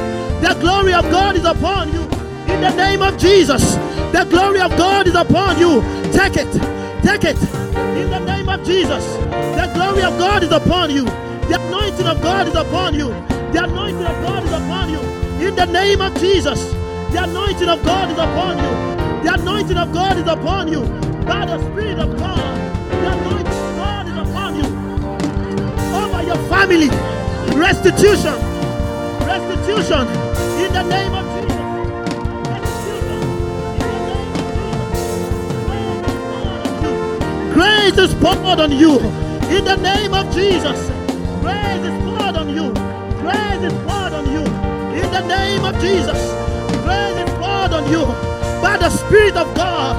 [0.41, 2.03] The glory of God is upon you.
[2.55, 3.75] In the name of Jesus,
[4.13, 5.83] the glory of God is upon you.
[6.13, 6.53] Take it.
[7.03, 7.37] Take it.
[7.99, 9.05] In the name of Jesus,
[9.59, 11.05] the glory of God is upon you.
[11.05, 13.09] The anointing of God is upon you.
[13.53, 15.01] The anointing of God is upon you.
[15.47, 16.73] In the name of Jesus,
[17.13, 19.25] the anointing of God is upon you.
[19.25, 20.83] The anointing of God is upon you.
[21.27, 22.39] By the Spirit of God,
[22.91, 24.67] the anointing of God is upon you.
[25.93, 26.89] Over your family,
[27.59, 28.35] restitution,
[29.27, 30.07] restitution.
[30.65, 31.24] In the name of
[37.55, 38.99] Grace is poured on you
[39.49, 40.91] in the name of Jesus.
[41.41, 42.73] Grace is poured on you.
[43.23, 44.41] Grace is poured on you
[45.01, 46.19] in the name of Jesus.
[46.83, 48.05] Grace is poured on you
[48.61, 49.95] by the Spirit of God.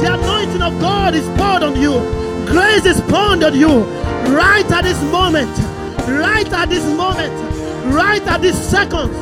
[0.00, 1.92] The anointing of God is poured on you.
[2.46, 3.82] Grace is poured on you
[4.34, 5.50] right at this moment.
[6.08, 7.34] Right at this moment.
[7.92, 9.12] Right at this second.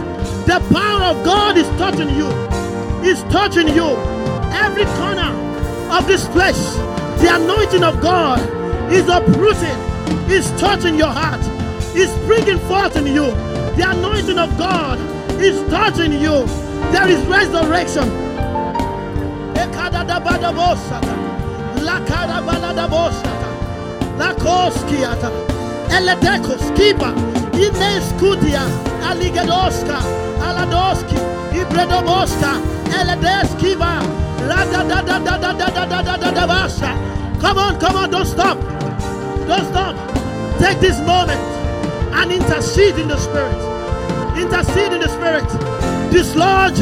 [0.46, 2.28] The power of God is touching you.
[3.02, 3.96] Is touching you.
[4.52, 5.32] Every corner
[5.90, 6.91] of this flesh.
[7.22, 8.40] The anointing of God
[8.92, 9.78] is uprooting,
[10.28, 11.40] is touching your heart,
[11.94, 13.30] is bringing forth in you.
[13.76, 14.98] The anointing of God
[15.40, 16.46] is touching you.
[16.90, 18.08] There is resurrection.
[30.42, 31.18] Aladoski.
[31.52, 32.60] Ibredoboska.
[32.90, 34.21] Eledeskiba.
[37.42, 38.56] Come on, come on, don't stop.
[39.46, 39.96] Don't stop.
[40.58, 41.40] Take this moment
[42.14, 43.58] and intercede in the spirit.
[44.38, 45.44] Intercede in the spirit.
[46.12, 46.78] Dislodge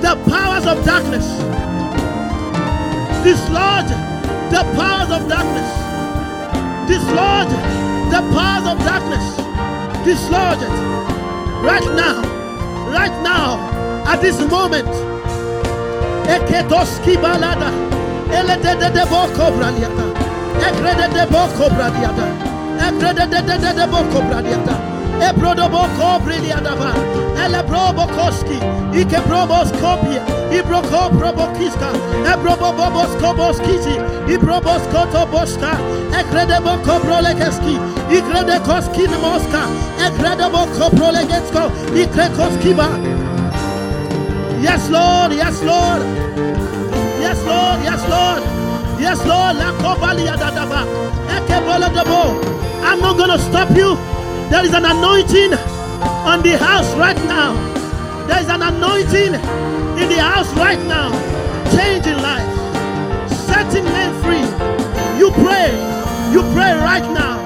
[0.00, 1.26] the powers of darkness.
[3.24, 3.90] Dislodge
[4.50, 5.70] the powers of darkness.
[6.88, 7.50] Dislodge
[8.10, 9.36] the powers of darkness.
[10.06, 10.74] Dislodge it.
[11.62, 12.22] Right now.
[12.88, 13.58] Right now.
[14.06, 15.13] At this moment.
[16.28, 17.70] Eketoski balada.
[18.32, 20.04] Ele de de de boko bradiata.
[20.68, 22.26] Ekrede de boko bradiata.
[22.88, 24.74] Ekrede de de de de boko bradiata.
[25.28, 26.92] Ebrodo boko bradiata.
[27.44, 27.62] Ele
[27.92, 28.58] bokoski.
[29.00, 30.22] Ike boskopia.
[30.90, 31.88] Ko bokiska.
[32.62, 32.72] Bo
[35.26, 35.72] boska.
[36.20, 37.20] Ekrede boko bro
[38.64, 39.62] koski moska.
[40.06, 40.90] Ekrede boko.
[41.94, 43.23] Ikre koski ba.
[44.64, 45.32] Yes, Lord.
[45.32, 46.00] Yes, Lord.
[47.20, 47.84] Yes, Lord.
[47.84, 48.42] Yes, Lord.
[48.98, 49.56] Yes, Lord.
[52.82, 53.96] I'm not going to stop you.
[54.48, 55.52] There is an anointing
[56.24, 57.52] on the house right now.
[58.26, 59.34] There is an anointing
[60.00, 61.12] in the house right now.
[61.76, 63.36] Changing lives.
[63.44, 64.46] Setting men free.
[65.20, 65.76] You pray.
[66.32, 67.36] You pray right now.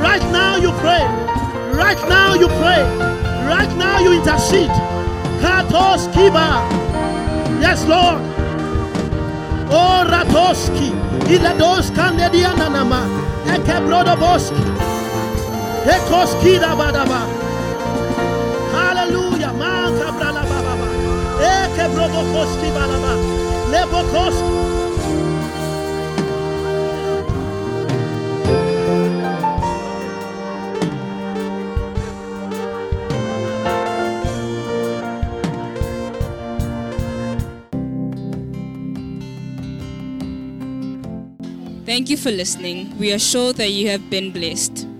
[0.00, 1.02] Right now you pray.
[1.74, 2.82] Right now you pray.
[3.44, 4.70] Right now you intercede.
[5.44, 6.64] Katos kiba.
[7.60, 8.20] Yes, Lord.
[9.68, 10.88] Oh, Ratoski.
[11.28, 13.04] Ilados kanediananama.
[13.52, 14.64] Eke brodoboski.
[15.96, 17.20] Ekoski da badaba.
[18.72, 19.52] Hallelujah.
[19.52, 20.88] Manka brala bababa.
[21.52, 23.12] Eke brobokoski balaba.
[23.72, 24.73] Lebokoski.
[41.94, 42.98] Thank you for listening.
[42.98, 44.93] We are sure that you have been blessed.